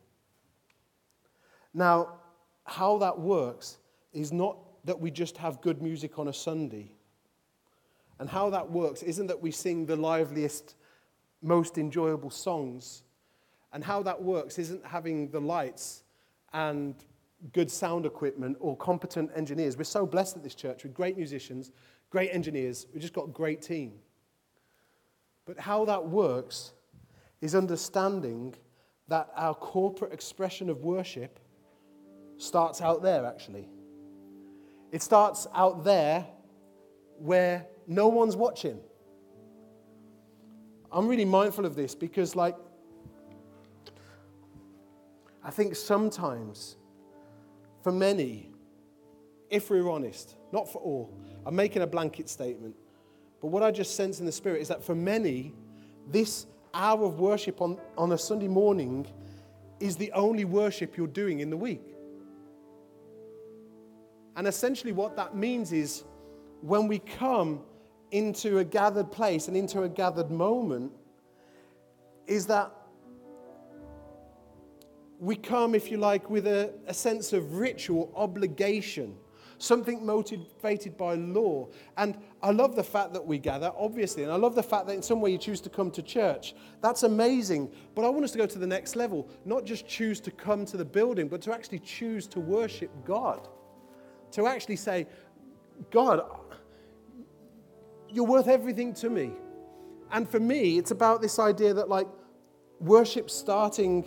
Now, 1.73 2.19
how 2.65 2.97
that 2.99 3.19
works 3.19 3.77
is 4.13 4.31
not 4.31 4.57
that 4.85 4.99
we 4.99 5.11
just 5.11 5.37
have 5.37 5.61
good 5.61 5.81
music 5.81 6.19
on 6.19 6.27
a 6.27 6.33
Sunday. 6.33 6.91
And 8.19 8.29
how 8.29 8.49
that 8.51 8.71
works 8.71 9.03
isn't 9.03 9.27
that 9.27 9.41
we 9.41 9.51
sing 9.51 9.85
the 9.85 9.95
liveliest, 9.95 10.75
most 11.45 11.77
enjoyable 11.77 12.29
songs. 12.31 13.03
And 13.71 13.83
how 13.83 14.01
that 14.03 14.21
works 14.21 14.57
isn't 14.57 14.85
having 14.85 15.29
the 15.29 15.39
lights 15.39 16.03
and 16.53 16.95
good 17.53 17.69
sound 17.69 18.05
equipment 18.05 18.57
or 18.59 18.75
competent 18.77 19.29
engineers. 19.35 19.77
We're 19.77 19.83
so 19.83 20.05
blessed 20.05 20.37
at 20.37 20.43
this 20.43 20.55
church 20.55 20.83
with 20.83 20.93
great 20.93 21.17
musicians, 21.17 21.71
great 22.09 22.29
engineers. 22.31 22.87
We've 22.91 23.01
just 23.01 23.13
got 23.13 23.25
a 23.25 23.31
great 23.31 23.61
team. 23.61 23.93
But 25.45 25.59
how 25.59 25.85
that 25.85 26.07
works 26.07 26.71
is 27.41 27.53
understanding 27.53 28.55
that 29.07 29.29
our 29.35 29.53
corporate 29.53 30.13
expression 30.13 30.69
of 30.69 30.83
worship 30.83 31.39
starts 32.37 32.81
out 32.81 33.03
there, 33.03 33.25
actually. 33.25 33.69
It 34.91 35.03
starts 35.03 35.45
out 35.53 35.83
there 35.83 36.25
where 37.19 37.67
no 37.85 38.07
one's 38.07 38.35
watching. 38.35 38.79
I'm 40.95 41.09
really 41.09 41.25
mindful 41.25 41.65
of 41.65 41.75
this 41.75 41.93
because, 41.93 42.37
like, 42.37 42.55
I 45.43 45.51
think 45.51 45.75
sometimes 45.75 46.77
for 47.83 47.91
many, 47.91 48.49
if 49.49 49.69
we're 49.69 49.89
honest, 49.89 50.37
not 50.53 50.71
for 50.71 50.79
all, 50.79 51.13
I'm 51.45 51.53
making 51.53 51.81
a 51.81 51.87
blanket 51.87 52.29
statement, 52.29 52.77
but 53.41 53.47
what 53.47 53.61
I 53.61 53.71
just 53.71 53.95
sense 53.95 54.21
in 54.21 54.25
the 54.25 54.31
Spirit 54.31 54.61
is 54.61 54.69
that 54.69 54.81
for 54.81 54.95
many, 54.95 55.53
this 56.07 56.47
hour 56.73 57.03
of 57.03 57.19
worship 57.19 57.61
on, 57.61 57.77
on 57.97 58.13
a 58.13 58.17
Sunday 58.17 58.47
morning 58.47 59.05
is 59.81 59.97
the 59.97 60.13
only 60.13 60.45
worship 60.45 60.95
you're 60.95 61.07
doing 61.07 61.41
in 61.41 61.49
the 61.49 61.57
week. 61.57 61.93
And 64.37 64.47
essentially, 64.47 64.93
what 64.93 65.17
that 65.17 65.35
means 65.35 65.73
is 65.73 66.05
when 66.61 66.87
we 66.87 66.99
come 66.99 67.63
into 68.11 68.59
a 68.59 68.63
gathered 68.63 69.11
place 69.11 69.47
and 69.47 69.57
into 69.57 69.83
a 69.83 69.89
gathered 69.89 70.31
moment, 70.31 70.91
is 72.27 72.47
that 72.47 72.71
we 75.19 75.35
come, 75.35 75.75
if 75.75 75.91
you 75.91 75.97
like, 75.97 76.29
with 76.29 76.47
a, 76.47 76.73
a 76.87 76.93
sense 76.93 77.33
of 77.33 77.57
ritual 77.57 78.11
obligation 78.15 79.17
something 79.57 80.05
motivated 80.05 80.97
by 80.97 81.15
law. 81.15 81.67
And 81.97 82.17
I 82.41 82.51
love 82.51 82.75
the 82.75 82.83
fact 82.83 83.13
that 83.13 83.25
we 83.25 83.37
gather, 83.37 83.71
obviously, 83.77 84.23
and 84.23 84.31
I 84.31 84.35
love 84.35 84.55
the 84.55 84.63
fact 84.63 84.87
that 84.87 84.93
in 84.93 85.01
some 85.01 85.21
way 85.21 85.31
you 85.31 85.37
choose 85.37 85.61
to 85.61 85.69
come 85.69 85.91
to 85.91 86.01
church. 86.01 86.55
That's 86.81 87.03
amazing. 87.03 87.71
But 87.93 88.05
I 88.05 88.09
want 88.09 88.25
us 88.25 88.31
to 88.31 88.37
go 88.37 88.45
to 88.45 88.59
the 88.59 88.67
next 88.67 88.95
level, 88.95 89.29
not 89.45 89.65
just 89.65 89.87
choose 89.87 90.19
to 90.21 90.31
come 90.31 90.65
to 90.65 90.77
the 90.77 90.85
building, 90.85 91.27
but 91.27 91.41
to 91.43 91.53
actually 91.53 91.79
choose 91.79 92.27
to 92.27 92.39
worship 92.39 92.91
God. 93.05 93.47
To 94.31 94.47
actually 94.47 94.75
say, 94.75 95.07
God, 95.91 96.21
you're 98.15 98.25
worth 98.25 98.47
everything 98.47 98.93
to 98.93 99.09
me. 99.09 99.33
And 100.11 100.27
for 100.27 100.39
me, 100.39 100.77
it's 100.77 100.91
about 100.91 101.21
this 101.21 101.37
idea 101.37 101.73
that, 101.73 101.89
like, 101.89 102.07
worship 102.79 103.29
starting 103.29 104.03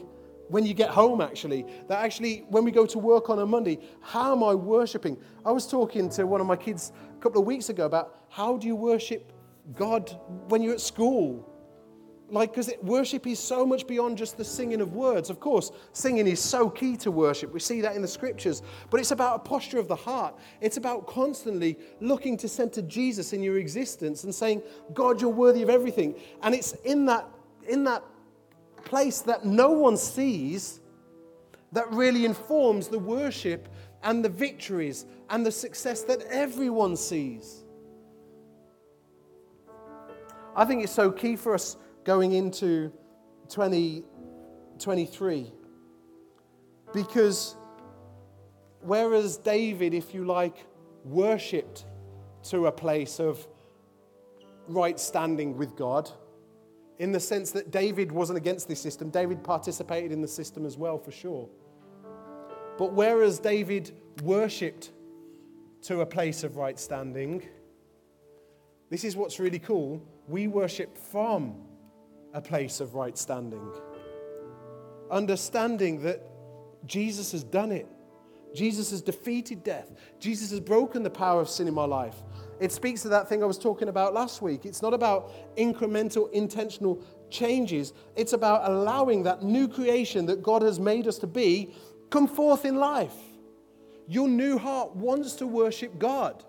when 0.48 0.64
you 0.64 0.72
get 0.72 0.88
home, 0.88 1.20
actually. 1.20 1.66
That 1.88 2.02
actually, 2.02 2.46
when 2.48 2.64
we 2.64 2.70
go 2.70 2.86
to 2.86 2.98
work 2.98 3.28
on 3.28 3.38
a 3.38 3.44
Monday, 3.46 3.78
how 4.00 4.32
am 4.32 4.42
I 4.42 4.54
worshiping? 4.54 5.18
I 5.44 5.52
was 5.52 5.66
talking 5.66 6.08
to 6.10 6.26
one 6.26 6.40
of 6.40 6.46
my 6.46 6.56
kids 6.56 6.92
a 7.16 7.20
couple 7.20 7.40
of 7.40 7.46
weeks 7.46 7.68
ago 7.68 7.84
about 7.84 8.24
how 8.30 8.56
do 8.56 8.66
you 8.66 8.74
worship 8.74 9.32
God 9.74 10.18
when 10.48 10.62
you're 10.62 10.72
at 10.72 10.80
school? 10.80 11.46
Like, 12.30 12.52
because 12.52 12.70
worship 12.82 13.26
is 13.26 13.38
so 13.38 13.64
much 13.64 13.86
beyond 13.86 14.18
just 14.18 14.36
the 14.36 14.44
singing 14.44 14.82
of 14.82 14.94
words. 14.94 15.30
Of 15.30 15.40
course, 15.40 15.72
singing 15.92 16.26
is 16.26 16.40
so 16.40 16.68
key 16.68 16.96
to 16.98 17.10
worship. 17.10 17.54
We 17.54 17.60
see 17.60 17.80
that 17.80 17.96
in 17.96 18.02
the 18.02 18.08
scriptures. 18.08 18.62
But 18.90 19.00
it's 19.00 19.12
about 19.12 19.36
a 19.36 19.38
posture 19.38 19.78
of 19.78 19.88
the 19.88 19.96
heart. 19.96 20.34
It's 20.60 20.76
about 20.76 21.06
constantly 21.06 21.78
looking 22.00 22.36
to 22.38 22.48
center 22.48 22.82
Jesus 22.82 23.32
in 23.32 23.42
your 23.42 23.56
existence 23.56 24.24
and 24.24 24.34
saying, 24.34 24.62
God, 24.92 25.22
you're 25.22 25.30
worthy 25.30 25.62
of 25.62 25.70
everything. 25.70 26.16
And 26.42 26.54
it's 26.54 26.72
in 26.84 27.06
that, 27.06 27.26
in 27.66 27.84
that 27.84 28.04
place 28.84 29.20
that 29.22 29.46
no 29.46 29.70
one 29.70 29.96
sees 29.96 30.80
that 31.72 31.90
really 31.90 32.26
informs 32.26 32.88
the 32.88 32.98
worship 32.98 33.68
and 34.02 34.22
the 34.24 34.28
victories 34.28 35.06
and 35.30 35.44
the 35.44 35.52
success 35.52 36.02
that 36.02 36.22
everyone 36.30 36.96
sees. 36.96 37.64
I 40.54 40.64
think 40.64 40.82
it's 40.82 40.92
so 40.92 41.10
key 41.10 41.36
for 41.36 41.54
us 41.54 41.76
going 42.08 42.32
into 42.32 42.90
2023 43.50 45.52
because 46.94 47.54
whereas 48.80 49.36
David, 49.36 49.92
if 49.92 50.14
you 50.14 50.24
like, 50.24 50.64
worshipped 51.04 51.84
to 52.44 52.68
a 52.68 52.72
place 52.72 53.20
of 53.20 53.46
right 54.68 54.98
standing 54.98 55.58
with 55.58 55.76
God, 55.76 56.10
in 56.98 57.12
the 57.12 57.20
sense 57.20 57.50
that 57.50 57.70
David 57.70 58.10
wasn't 58.10 58.38
against 58.38 58.68
this 58.68 58.80
system. 58.80 59.10
David 59.10 59.44
participated 59.44 60.10
in 60.10 60.22
the 60.22 60.28
system 60.28 60.64
as 60.64 60.78
well, 60.78 60.96
for 60.96 61.12
sure. 61.12 61.46
But 62.78 62.94
whereas 62.94 63.38
David 63.38 63.92
worshipped 64.22 64.92
to 65.82 66.00
a 66.00 66.06
place 66.06 66.42
of 66.42 66.56
right 66.56 66.80
standing, 66.80 67.46
this 68.88 69.04
is 69.04 69.14
what's 69.14 69.38
really 69.38 69.58
cool. 69.58 70.02
We 70.26 70.48
worship 70.48 70.96
from 70.96 71.67
a 72.34 72.40
place 72.40 72.80
of 72.80 72.94
right 72.94 73.16
standing. 73.16 73.72
Understanding 75.10 76.02
that 76.02 76.22
Jesus 76.86 77.32
has 77.32 77.44
done 77.44 77.72
it. 77.72 77.86
Jesus 78.54 78.90
has 78.90 79.02
defeated 79.02 79.62
death. 79.62 79.90
Jesus 80.18 80.50
has 80.50 80.60
broken 80.60 81.02
the 81.02 81.10
power 81.10 81.40
of 81.40 81.48
sin 81.48 81.68
in 81.68 81.74
my 81.74 81.84
life. 81.84 82.16
It 82.60 82.72
speaks 82.72 83.02
to 83.02 83.08
that 83.10 83.28
thing 83.28 83.42
I 83.42 83.46
was 83.46 83.58
talking 83.58 83.88
about 83.88 84.14
last 84.14 84.42
week. 84.42 84.64
It's 84.64 84.82
not 84.82 84.94
about 84.94 85.30
incremental, 85.56 86.30
intentional 86.32 87.02
changes. 87.30 87.92
It's 88.16 88.32
about 88.32 88.68
allowing 88.70 89.22
that 89.24 89.42
new 89.42 89.68
creation 89.68 90.26
that 90.26 90.42
God 90.42 90.62
has 90.62 90.80
made 90.80 91.06
us 91.06 91.18
to 91.18 91.26
be 91.26 91.74
come 92.10 92.26
forth 92.26 92.64
in 92.64 92.76
life. 92.76 93.14
Your 94.06 94.28
new 94.28 94.56
heart 94.56 94.96
wants 94.96 95.34
to 95.34 95.46
worship 95.46 95.98
God. 95.98 96.42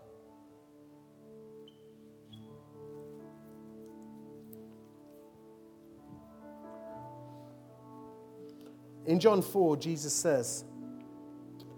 In 9.10 9.20
John 9.20 9.42
4, 9.42 9.76
Jesus 9.78 10.14
says, 10.14 10.66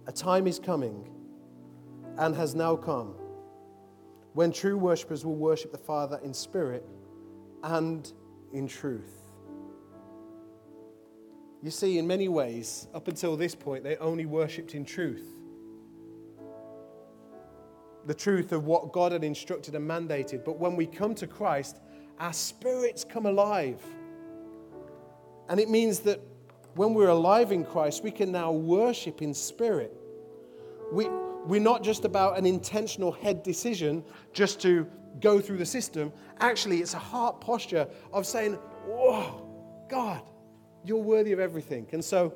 A 0.06 0.12
time 0.12 0.48
is 0.48 0.60
coming 0.60 1.10
and 2.17 2.36
has 2.36 2.56
now 2.56 2.76
come 2.76 3.15
when 4.34 4.52
true 4.52 4.78
worshippers 4.78 5.26
will 5.26 5.38
worship 5.38 5.72
the 5.72 5.78
Father 5.78 6.20
in 6.26 6.34
spirit 6.34 6.86
and 7.63 8.12
in 8.52 8.67
truth. 8.67 9.13
You 11.63 11.72
see, 11.72 12.00
in 12.00 12.06
many 12.06 12.28
ways, 12.28 12.89
up 12.94 13.08
until 13.08 13.38
this 13.38 13.56
point, 13.56 13.86
they 13.86 13.96
only 13.96 14.26
worshipped 14.26 14.76
in 14.76 14.84
truth. 14.84 15.26
The 18.08 18.13
truth 18.13 18.52
of 18.52 18.65
what 18.65 18.91
God 18.91 19.13
had 19.13 19.24
instructed 19.24 19.74
and 19.74 19.89
mandated. 19.89 20.44
But 20.44 20.60
when 20.60 20.76
we 20.76 20.86
come 20.86 21.15
to 21.15 21.28
Christ, 21.28 21.80
our 22.20 22.34
spirits 22.34 23.06
come 23.06 23.26
alive. 23.26 23.82
And 25.48 25.58
it 25.58 25.70
means 25.70 26.02
that 26.02 26.20
when 26.76 26.94
we're 26.94 27.10
alive 27.10 27.52
in 27.52 27.66
Christ, 27.66 28.04
we 28.04 28.12
can 28.12 28.32
now 28.32 28.52
worship 28.52 29.22
in 29.22 29.34
spirit. 29.34 29.94
We, 30.92 31.08
we're 31.46 31.62
not 31.62 31.84
just 31.84 32.06
about 32.06 32.38
an 32.38 32.46
intentional 32.46 33.12
head 33.12 33.44
decision 33.44 34.04
just 34.34 34.62
to 34.62 34.88
go 35.20 35.40
through 35.42 35.58
the 35.58 35.66
system. 35.66 36.14
Actually, 36.40 36.80
it's 36.80 36.94
a 36.94 37.00
heart 37.00 37.42
posture 37.42 37.88
of 38.14 38.26
saying, 38.26 38.54
Whoa, 38.86 39.48
God, 39.90 40.22
you're 40.86 40.98
worthy 40.98 41.32
of 41.34 41.40
everything. 41.40 41.88
And 41.92 42.04
so, 42.04 42.34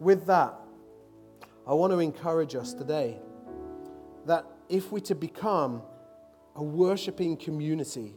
with 0.00 0.26
that, 0.26 0.54
I 1.66 1.74
want 1.74 1.92
to 1.92 1.98
encourage 2.00 2.54
us 2.54 2.72
today 2.72 3.18
that 4.26 4.44
if 4.68 4.90
we're 4.90 5.00
to 5.00 5.14
become 5.14 5.82
a 6.54 6.62
worshiping 6.62 7.36
community, 7.36 8.14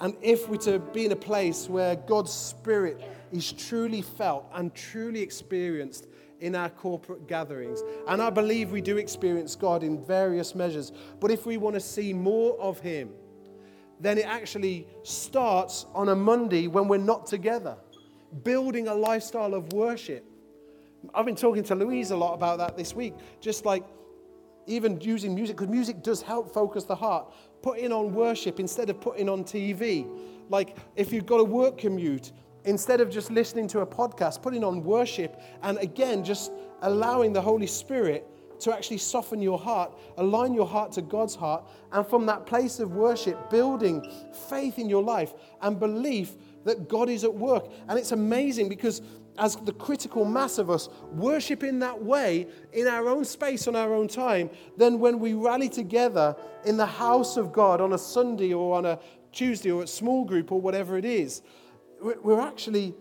and 0.00 0.14
if 0.20 0.48
we're 0.48 0.56
to 0.58 0.78
be 0.78 1.06
in 1.06 1.12
a 1.12 1.16
place 1.16 1.68
where 1.68 1.96
God's 1.96 2.32
Spirit 2.32 3.00
is 3.32 3.52
truly 3.52 4.02
felt 4.02 4.50
and 4.54 4.74
truly 4.74 5.20
experienced 5.20 6.06
in 6.40 6.54
our 6.54 6.68
corporate 6.68 7.26
gatherings. 7.26 7.82
And 8.08 8.20
I 8.20 8.30
believe 8.30 8.70
we 8.70 8.80
do 8.80 8.98
experience 8.98 9.56
God 9.56 9.82
in 9.82 10.04
various 10.04 10.54
measures. 10.54 10.92
But 11.18 11.30
if 11.30 11.46
we 11.46 11.56
want 11.56 11.74
to 11.74 11.80
see 11.80 12.12
more 12.12 12.58
of 12.60 12.78
Him, 12.80 13.10
then 14.00 14.18
it 14.18 14.26
actually 14.26 14.86
starts 15.02 15.86
on 15.94 16.10
a 16.10 16.14
Monday 16.14 16.66
when 16.66 16.88
we're 16.88 16.98
not 16.98 17.26
together, 17.26 17.76
building 18.44 18.88
a 18.88 18.94
lifestyle 18.94 19.54
of 19.54 19.72
worship. 19.72 20.24
I've 21.14 21.24
been 21.24 21.36
talking 21.36 21.62
to 21.64 21.74
Louise 21.74 22.10
a 22.10 22.16
lot 22.16 22.34
about 22.34 22.58
that 22.58 22.76
this 22.76 22.94
week, 22.94 23.14
just 23.40 23.64
like 23.64 23.84
even 24.66 25.00
using 25.00 25.34
music, 25.34 25.56
because 25.56 25.70
music 25.70 26.02
does 26.02 26.20
help 26.20 26.52
focus 26.52 26.84
the 26.84 26.96
heart. 26.96 27.32
Putting 27.66 27.90
on 27.90 28.14
worship 28.14 28.60
instead 28.60 28.90
of 28.90 29.00
putting 29.00 29.28
on 29.28 29.42
TV. 29.42 30.08
Like 30.50 30.76
if 30.94 31.12
you've 31.12 31.26
got 31.26 31.40
a 31.40 31.44
work 31.44 31.78
commute, 31.78 32.30
instead 32.64 33.00
of 33.00 33.10
just 33.10 33.28
listening 33.28 33.66
to 33.66 33.80
a 33.80 33.86
podcast, 33.86 34.40
putting 34.40 34.62
on 34.62 34.84
worship, 34.84 35.40
and 35.64 35.76
again, 35.78 36.22
just 36.22 36.52
allowing 36.82 37.32
the 37.32 37.40
Holy 37.40 37.66
Spirit 37.66 38.24
to 38.60 38.72
actually 38.72 38.98
soften 38.98 39.42
your 39.42 39.58
heart, 39.58 39.98
align 40.16 40.54
your 40.54 40.64
heart 40.64 40.92
to 40.92 41.02
God's 41.02 41.34
heart, 41.34 41.68
and 41.90 42.06
from 42.06 42.24
that 42.26 42.46
place 42.46 42.78
of 42.78 42.92
worship, 42.92 43.50
building 43.50 44.08
faith 44.48 44.78
in 44.78 44.88
your 44.88 45.02
life 45.02 45.34
and 45.60 45.80
belief 45.80 46.34
that 46.62 46.88
God 46.88 47.08
is 47.08 47.24
at 47.24 47.34
work. 47.34 47.68
And 47.88 47.98
it's 47.98 48.12
amazing 48.12 48.68
because 48.68 49.02
as 49.38 49.56
the 49.56 49.72
critical 49.72 50.24
mass 50.24 50.58
of 50.58 50.70
us 50.70 50.88
worship 51.12 51.62
in 51.62 51.78
that 51.80 52.02
way, 52.02 52.46
in 52.72 52.86
our 52.86 53.08
own 53.08 53.24
space, 53.24 53.66
on 53.68 53.76
our 53.76 53.94
own 53.94 54.08
time, 54.08 54.50
then 54.76 54.98
when 54.98 55.18
we 55.18 55.34
rally 55.34 55.68
together 55.68 56.36
in 56.64 56.76
the 56.76 56.86
house 56.86 57.36
of 57.36 57.52
God 57.52 57.80
on 57.80 57.92
a 57.92 57.98
Sunday 57.98 58.52
or 58.52 58.76
on 58.76 58.86
a 58.86 58.98
Tuesday 59.32 59.70
or 59.70 59.82
a 59.82 59.86
small 59.86 60.24
group 60.24 60.52
or 60.52 60.60
whatever 60.60 60.96
it 60.96 61.04
is, 61.04 61.42
we're 62.00 62.40
actually 62.40 62.94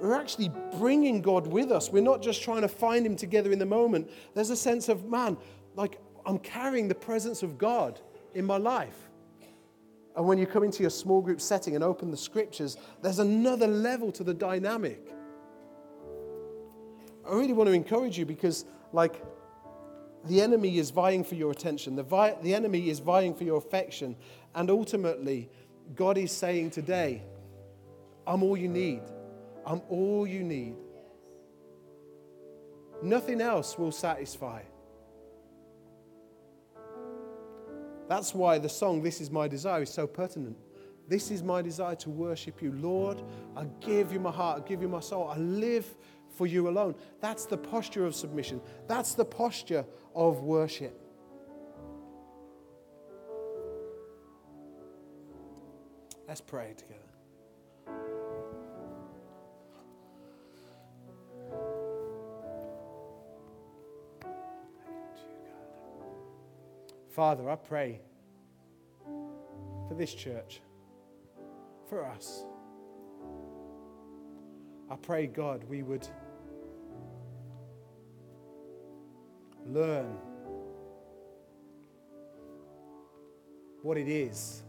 we're 0.00 0.18
actually 0.18 0.50
bringing 0.78 1.20
God 1.20 1.46
with 1.46 1.70
us. 1.70 1.90
We're 1.90 2.02
not 2.02 2.22
just 2.22 2.42
trying 2.42 2.62
to 2.62 2.68
find 2.68 3.04
Him 3.04 3.16
together 3.16 3.52
in 3.52 3.58
the 3.58 3.66
moment. 3.66 4.10
There's 4.34 4.48
a 4.48 4.56
sense 4.56 4.88
of, 4.88 5.04
man, 5.04 5.36
like 5.74 6.00
I'm 6.24 6.38
carrying 6.38 6.88
the 6.88 6.94
presence 6.94 7.42
of 7.42 7.58
God 7.58 8.00
in 8.34 8.46
my 8.46 8.56
life. 8.56 9.10
And 10.16 10.26
when 10.26 10.38
you 10.38 10.46
come 10.46 10.64
into 10.64 10.82
your 10.82 10.90
small 10.90 11.20
group 11.20 11.40
setting 11.40 11.74
and 11.74 11.84
open 11.84 12.10
the 12.10 12.16
scriptures, 12.16 12.76
there's 13.02 13.18
another 13.18 13.66
level 13.66 14.10
to 14.12 14.24
the 14.24 14.34
dynamic. 14.34 15.12
I 17.30 17.34
really 17.34 17.52
want 17.52 17.68
to 17.68 17.72
encourage 17.72 18.18
you 18.18 18.26
because, 18.26 18.64
like, 18.92 19.22
the 20.24 20.40
enemy 20.40 20.78
is 20.78 20.90
vying 20.90 21.22
for 21.22 21.36
your 21.36 21.52
attention, 21.52 21.94
the, 21.94 22.02
vi- 22.02 22.36
the 22.42 22.54
enemy 22.54 22.90
is 22.90 22.98
vying 22.98 23.34
for 23.34 23.44
your 23.44 23.56
affection. 23.56 24.16
And 24.54 24.68
ultimately, 24.68 25.48
God 25.94 26.18
is 26.18 26.32
saying 26.32 26.72
today, 26.72 27.22
I'm 28.26 28.42
all 28.42 28.56
you 28.56 28.68
need. 28.68 29.02
I'm 29.64 29.80
all 29.88 30.26
you 30.26 30.42
need. 30.42 30.74
Nothing 33.00 33.40
else 33.40 33.78
will 33.78 33.92
satisfy. 33.92 34.62
That's 38.08 38.34
why 38.34 38.58
the 38.58 38.68
song, 38.68 39.02
This 39.02 39.20
Is 39.20 39.30
My 39.30 39.46
Desire, 39.46 39.82
is 39.82 39.90
so 39.90 40.06
pertinent. 40.08 40.56
This 41.10 41.32
is 41.32 41.42
my 41.42 41.60
desire 41.60 41.96
to 41.96 42.10
worship 42.10 42.62
you. 42.62 42.70
Lord, 42.70 43.20
I 43.56 43.64
give 43.80 44.12
you 44.12 44.20
my 44.20 44.30
heart, 44.30 44.62
I 44.62 44.68
give 44.68 44.80
you 44.80 44.88
my 44.88 45.00
soul. 45.00 45.28
I 45.28 45.38
live 45.38 45.84
for 46.36 46.46
you 46.46 46.68
alone. 46.68 46.94
That's 47.20 47.46
the 47.46 47.56
posture 47.56 48.06
of 48.06 48.14
submission. 48.14 48.60
That's 48.86 49.14
the 49.14 49.24
posture 49.24 49.84
of 50.14 50.40
worship. 50.40 50.98
Let's 56.26 56.40
pray 56.40 56.74
together. 56.76 57.00
Father, 67.10 67.50
I 67.50 67.56
pray 67.56 68.00
for 69.04 69.94
this 69.96 70.14
church, 70.14 70.62
for 71.88 72.06
us. 72.06 72.44
I 74.90 74.96
pray, 74.96 75.26
God, 75.28 75.62
we 75.68 75.82
would 75.84 76.06
learn 79.64 80.16
what 83.82 83.96
it 83.96 84.08
is 84.08 84.62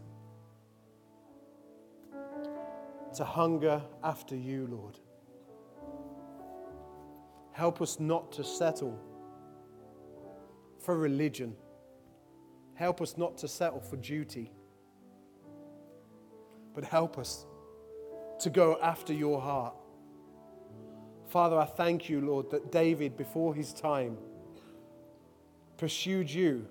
to 3.16 3.24
hunger 3.24 3.82
after 4.04 4.36
you, 4.36 4.68
Lord. 4.70 4.98
Help 7.52 7.82
us 7.82 7.98
not 7.98 8.32
to 8.32 8.44
settle 8.44 8.98
for 10.78 10.96
religion. 10.96 11.54
Help 12.74 13.02
us 13.02 13.18
not 13.18 13.36
to 13.38 13.48
settle 13.48 13.80
for 13.80 13.96
duty, 13.96 14.50
but 16.74 16.84
help 16.84 17.18
us 17.18 17.44
to 18.40 18.50
go 18.50 18.78
after 18.82 19.12
your 19.12 19.40
heart. 19.40 19.74
Father, 21.32 21.58
I 21.58 21.64
thank 21.64 22.10
you, 22.10 22.20
Lord, 22.20 22.50
that 22.50 22.70
David, 22.70 23.16
before 23.16 23.54
his 23.54 23.72
time, 23.72 24.18
pursued 25.78 26.30
you. 26.30 26.68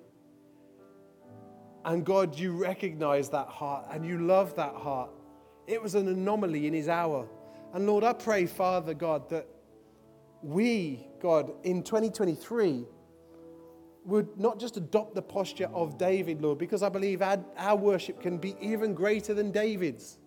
And 1.83 2.05
God, 2.05 2.37
you 2.37 2.51
recognize 2.51 3.27
that 3.29 3.47
heart 3.47 3.87
and 3.89 4.05
you 4.05 4.19
love 4.19 4.55
that 4.57 4.75
heart. 4.75 5.09
It 5.65 5.81
was 5.81 5.95
an 5.95 6.07
anomaly 6.07 6.67
in 6.67 6.75
his 6.75 6.89
hour. 6.89 7.27
And 7.73 7.87
Lord, 7.87 8.03
I 8.03 8.13
pray, 8.13 8.45
Father 8.45 8.93
God, 8.93 9.27
that 9.31 9.47
we, 10.43 11.07
God, 11.19 11.51
in 11.63 11.81
2023, 11.81 12.85
would 14.05 14.39
not 14.39 14.59
just 14.59 14.77
adopt 14.77 15.15
the 15.15 15.23
posture 15.23 15.71
of 15.73 15.97
David, 15.97 16.39
Lord, 16.39 16.59
because 16.59 16.83
I 16.83 16.89
believe 16.89 17.23
our, 17.23 17.43
our 17.57 17.75
worship 17.75 18.21
can 18.21 18.37
be 18.37 18.55
even 18.61 18.93
greater 18.93 19.33
than 19.33 19.49
David's. 19.49 20.19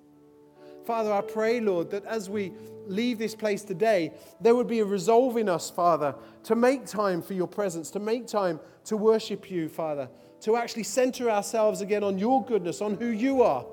Father, 0.84 1.12
I 1.12 1.22
pray, 1.22 1.60
Lord, 1.60 1.90
that 1.90 2.04
as 2.04 2.28
we 2.28 2.52
leave 2.86 3.18
this 3.18 3.34
place 3.34 3.62
today, 3.62 4.12
there 4.40 4.54
would 4.54 4.66
be 4.66 4.80
a 4.80 4.84
resolve 4.84 5.36
in 5.36 5.48
us, 5.48 5.70
Father, 5.70 6.14
to 6.44 6.54
make 6.54 6.84
time 6.84 7.22
for 7.22 7.32
your 7.32 7.46
presence, 7.46 7.90
to 7.92 8.00
make 8.00 8.26
time 8.26 8.60
to 8.84 8.96
worship 8.96 9.50
you, 9.50 9.68
Father, 9.68 10.08
to 10.40 10.56
actually 10.56 10.82
center 10.82 11.30
ourselves 11.30 11.80
again 11.80 12.04
on 12.04 12.18
your 12.18 12.44
goodness, 12.44 12.82
on 12.82 12.96
who 12.96 13.06
you 13.06 13.42
are. 13.42 13.64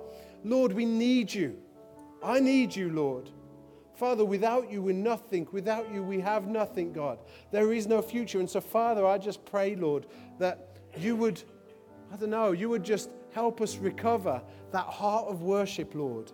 Lord, 0.43 0.71
we 0.71 0.85
need 0.85 1.33
you. 1.33 1.57
I 2.23 2.39
need 2.39 2.75
you, 2.75 2.89
Lord. 2.91 3.29
Father, 3.95 4.23
without 4.23 4.71
you, 4.71 4.81
we're 4.81 4.95
nothing. 4.95 5.47
Without 5.51 5.93
you, 5.93 6.01
we 6.01 6.19
have 6.21 6.47
nothing, 6.47 6.93
God. 6.93 7.19
There 7.51 7.73
is 7.73 7.87
no 7.87 8.01
future. 8.01 8.39
And 8.39 8.49
so, 8.49 8.61
Father, 8.61 9.05
I 9.05 9.17
just 9.17 9.43
pray, 9.45 9.75
Lord, 9.75 10.07
that 10.39 10.77
you 10.97 11.15
would, 11.17 11.43
I 12.11 12.15
don't 12.15 12.29
know, 12.29 12.51
you 12.51 12.69
would 12.69 12.83
just 12.83 13.09
help 13.33 13.61
us 13.61 13.77
recover 13.77 14.41
that 14.71 14.85
heart 14.85 15.27
of 15.27 15.41
worship, 15.41 15.93
Lord. 15.93 16.31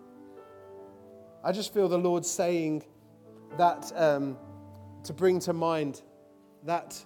I 1.48 1.54
just 1.54 1.74
feel 1.74 1.88
the 1.88 1.98
Lord 1.98 2.26
saying 2.26 2.84
that 3.58 3.94
um, 3.96 4.36
to 5.06 5.14
bring 5.14 5.40
to 5.40 5.54
mind 5.54 6.02
that, 6.66 7.02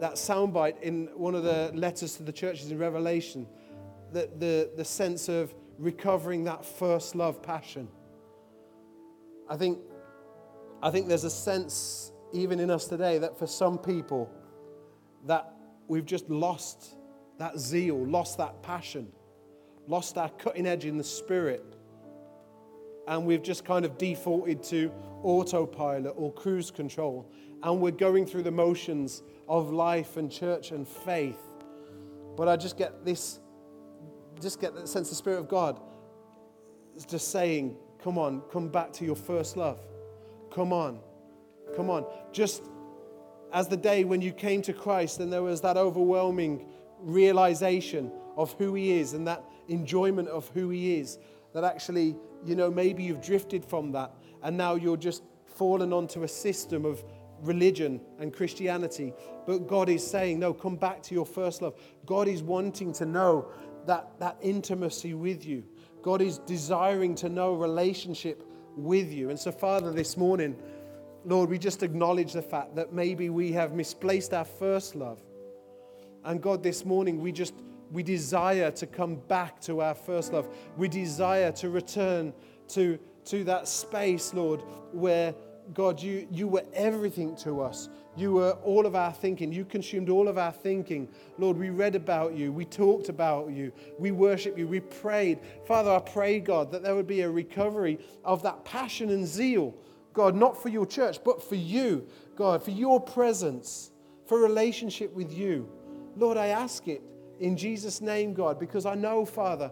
that 0.00 0.14
soundbite 0.14 0.82
in 0.82 1.08
one 1.14 1.36
of 1.36 1.44
the 1.44 1.70
letters 1.72 2.16
to 2.16 2.24
the 2.24 2.32
churches 2.32 2.72
in 2.72 2.78
Revelation, 2.78 3.46
that 4.12 4.40
the, 4.40 4.72
the 4.76 4.84
sense 4.84 5.28
of 5.28 5.54
recovering 5.78 6.42
that 6.46 6.64
first 6.64 7.14
love 7.14 7.40
passion. 7.40 7.86
I 9.48 9.56
think, 9.56 9.78
I 10.82 10.90
think 10.90 11.06
there's 11.06 11.22
a 11.22 11.30
sense, 11.30 12.10
even 12.32 12.58
in 12.58 12.72
us 12.72 12.88
today, 12.88 13.18
that 13.18 13.38
for 13.38 13.46
some 13.46 13.78
people, 13.78 14.28
that 15.26 15.54
we've 15.86 16.06
just 16.06 16.28
lost 16.28 16.96
that 17.38 17.56
zeal, 17.56 18.04
lost 18.04 18.36
that 18.38 18.64
passion, 18.64 19.12
lost 19.86 20.18
our 20.18 20.28
cutting 20.30 20.66
edge 20.66 20.86
in 20.86 20.98
the 20.98 21.04
spirit. 21.04 21.76
And 23.08 23.26
we've 23.26 23.42
just 23.42 23.64
kind 23.64 23.84
of 23.84 23.98
defaulted 23.98 24.62
to 24.64 24.92
autopilot 25.22 26.14
or 26.16 26.32
cruise 26.32 26.70
control. 26.70 27.28
And 27.62 27.80
we're 27.80 27.90
going 27.90 28.26
through 28.26 28.42
the 28.42 28.52
motions 28.52 29.22
of 29.48 29.72
life 29.72 30.16
and 30.16 30.30
church 30.30 30.70
and 30.70 30.86
faith. 30.86 31.40
But 32.36 32.48
I 32.48 32.56
just 32.56 32.76
get 32.76 33.04
this, 33.04 33.40
just 34.40 34.60
get 34.60 34.74
that 34.76 34.88
sense 34.88 35.08
the 35.08 35.16
Spirit 35.16 35.38
of 35.40 35.48
God. 35.48 35.80
is 36.94 37.04
just 37.04 37.32
saying, 37.32 37.76
Come 38.04 38.16
on, 38.16 38.42
come 38.52 38.68
back 38.68 38.92
to 38.94 39.04
your 39.04 39.16
first 39.16 39.56
love. 39.56 39.80
Come 40.52 40.72
on, 40.72 41.00
come 41.74 41.90
on. 41.90 42.06
Just 42.32 42.62
as 43.52 43.66
the 43.66 43.76
day 43.76 44.04
when 44.04 44.20
you 44.20 44.32
came 44.32 44.62
to 44.62 44.72
Christ 44.72 45.18
and 45.18 45.32
there 45.32 45.42
was 45.42 45.60
that 45.62 45.76
overwhelming 45.76 46.66
realization 47.00 48.12
of 48.36 48.52
who 48.52 48.74
He 48.74 48.92
is 48.92 49.14
and 49.14 49.26
that 49.26 49.42
enjoyment 49.66 50.28
of 50.28 50.48
who 50.50 50.70
He 50.70 50.98
is, 50.98 51.18
that 51.54 51.64
actually, 51.64 52.14
you 52.48 52.56
know, 52.56 52.70
maybe 52.70 53.02
you've 53.02 53.22
drifted 53.22 53.64
from 53.64 53.92
that 53.92 54.12
and 54.42 54.56
now 54.56 54.74
you're 54.74 54.96
just 54.96 55.22
fallen 55.56 55.92
onto 55.92 56.22
a 56.22 56.28
system 56.28 56.84
of 56.84 57.04
religion 57.42 58.00
and 58.18 58.32
Christianity. 58.32 59.12
But 59.46 59.66
God 59.66 59.88
is 59.88 60.06
saying, 60.06 60.38
no, 60.38 60.52
come 60.52 60.76
back 60.76 61.02
to 61.04 61.14
your 61.14 61.26
first 61.26 61.62
love. 61.62 61.74
God 62.06 62.28
is 62.28 62.42
wanting 62.42 62.92
to 62.94 63.06
know 63.06 63.48
that, 63.86 64.18
that 64.18 64.36
intimacy 64.40 65.14
with 65.14 65.44
you. 65.44 65.64
God 66.02 66.22
is 66.22 66.38
desiring 66.38 67.14
to 67.16 67.28
know 67.28 67.54
relationship 67.54 68.44
with 68.76 69.12
you. 69.12 69.30
And 69.30 69.38
so, 69.38 69.50
Father, 69.50 69.90
this 69.90 70.16
morning, 70.16 70.56
Lord, 71.24 71.50
we 71.50 71.58
just 71.58 71.82
acknowledge 71.82 72.32
the 72.32 72.42
fact 72.42 72.76
that 72.76 72.92
maybe 72.92 73.28
we 73.28 73.52
have 73.52 73.72
misplaced 73.72 74.32
our 74.32 74.44
first 74.44 74.94
love. 74.94 75.18
And 76.24 76.40
God, 76.40 76.62
this 76.62 76.84
morning, 76.84 77.20
we 77.20 77.32
just 77.32 77.54
we 77.90 78.02
desire 78.02 78.70
to 78.72 78.86
come 78.86 79.16
back 79.28 79.60
to 79.62 79.80
our 79.80 79.94
first 79.94 80.32
love. 80.32 80.48
We 80.76 80.88
desire 80.88 81.52
to 81.52 81.70
return 81.70 82.32
to, 82.68 82.98
to 83.26 83.44
that 83.44 83.68
space, 83.68 84.34
Lord, 84.34 84.62
where 84.92 85.34
God, 85.74 86.00
you, 86.02 86.26
you 86.30 86.48
were 86.48 86.64
everything 86.72 87.36
to 87.36 87.60
us. 87.60 87.88
You 88.16 88.32
were 88.32 88.52
all 88.64 88.86
of 88.86 88.94
our 88.94 89.12
thinking. 89.12 89.52
You 89.52 89.64
consumed 89.64 90.08
all 90.08 90.28
of 90.28 90.38
our 90.38 90.52
thinking. 90.52 91.08
Lord, 91.38 91.58
we 91.58 91.70
read 91.70 91.94
about 91.94 92.34
you. 92.34 92.52
We 92.52 92.64
talked 92.64 93.08
about 93.08 93.50
you. 93.50 93.72
We 93.98 94.10
worship 94.10 94.58
you. 94.58 94.66
We 94.66 94.80
prayed. 94.80 95.40
Father, 95.66 95.90
I 95.90 96.00
pray, 96.00 96.40
God, 96.40 96.72
that 96.72 96.82
there 96.82 96.94
would 96.94 97.06
be 97.06 97.20
a 97.20 97.30
recovery 97.30 97.98
of 98.24 98.42
that 98.42 98.64
passion 98.64 99.10
and 99.10 99.26
zeal, 99.26 99.74
God, 100.14 100.34
not 100.34 100.60
for 100.60 100.68
your 100.68 100.86
church, 100.86 101.18
but 101.22 101.42
for 101.42 101.54
you, 101.54 102.08
God, 102.34 102.62
for 102.62 102.70
your 102.70 102.98
presence, 102.98 103.90
for 104.26 104.40
relationship 104.40 105.14
with 105.14 105.32
you. 105.32 105.68
Lord, 106.16 106.36
I 106.36 106.48
ask 106.48 106.88
it 106.88 107.02
in 107.40 107.56
Jesus' 107.56 108.00
name, 108.00 108.34
God, 108.34 108.58
because 108.58 108.86
I 108.86 108.94
know, 108.94 109.24
Father, 109.24 109.70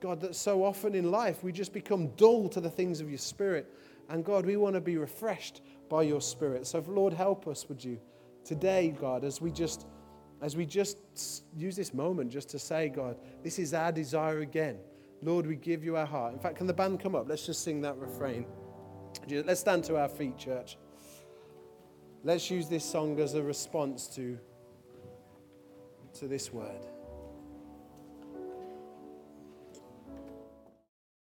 God, 0.00 0.20
that 0.20 0.36
so 0.36 0.64
often 0.64 0.94
in 0.94 1.10
life 1.10 1.42
we 1.42 1.52
just 1.52 1.72
become 1.72 2.08
dull 2.16 2.48
to 2.50 2.60
the 2.60 2.70
things 2.70 3.00
of 3.00 3.08
your 3.08 3.18
Spirit. 3.18 3.72
And 4.08 4.24
God, 4.24 4.46
we 4.46 4.56
want 4.56 4.74
to 4.74 4.80
be 4.80 4.96
refreshed 4.96 5.62
by 5.88 6.02
your 6.02 6.20
Spirit. 6.20 6.66
So, 6.66 6.84
Lord, 6.86 7.12
help 7.12 7.48
us, 7.48 7.68
would 7.68 7.82
you, 7.82 7.98
today, 8.44 8.94
God, 8.98 9.24
as 9.24 9.40
we 9.40 9.50
just 9.50 9.86
as 10.42 10.54
we 10.54 10.66
just 10.66 10.98
use 11.56 11.76
this 11.76 11.94
moment 11.94 12.30
just 12.30 12.50
to 12.50 12.58
say, 12.58 12.88
God, 12.88 13.16
this 13.42 13.58
is 13.58 13.72
our 13.72 13.90
desire 13.90 14.40
again. 14.40 14.76
Lord, 15.22 15.46
we 15.46 15.56
give 15.56 15.82
you 15.82 15.96
our 15.96 16.06
heart. 16.06 16.34
In 16.34 16.38
fact, 16.38 16.56
can 16.56 16.66
the 16.66 16.74
band 16.74 17.00
come 17.00 17.14
up? 17.14 17.26
Let's 17.28 17.46
just 17.46 17.64
sing 17.64 17.80
that 17.82 17.96
refrain. 17.96 18.44
Let's 19.28 19.60
stand 19.60 19.84
to 19.84 19.96
our 19.96 20.08
feet, 20.08 20.36
church. 20.36 20.76
Let's 22.22 22.50
use 22.50 22.68
this 22.68 22.84
song 22.84 23.18
as 23.18 23.34
a 23.34 23.42
response 23.42 24.08
to, 24.08 24.38
to 26.14 26.28
this 26.28 26.52
word. 26.52 26.86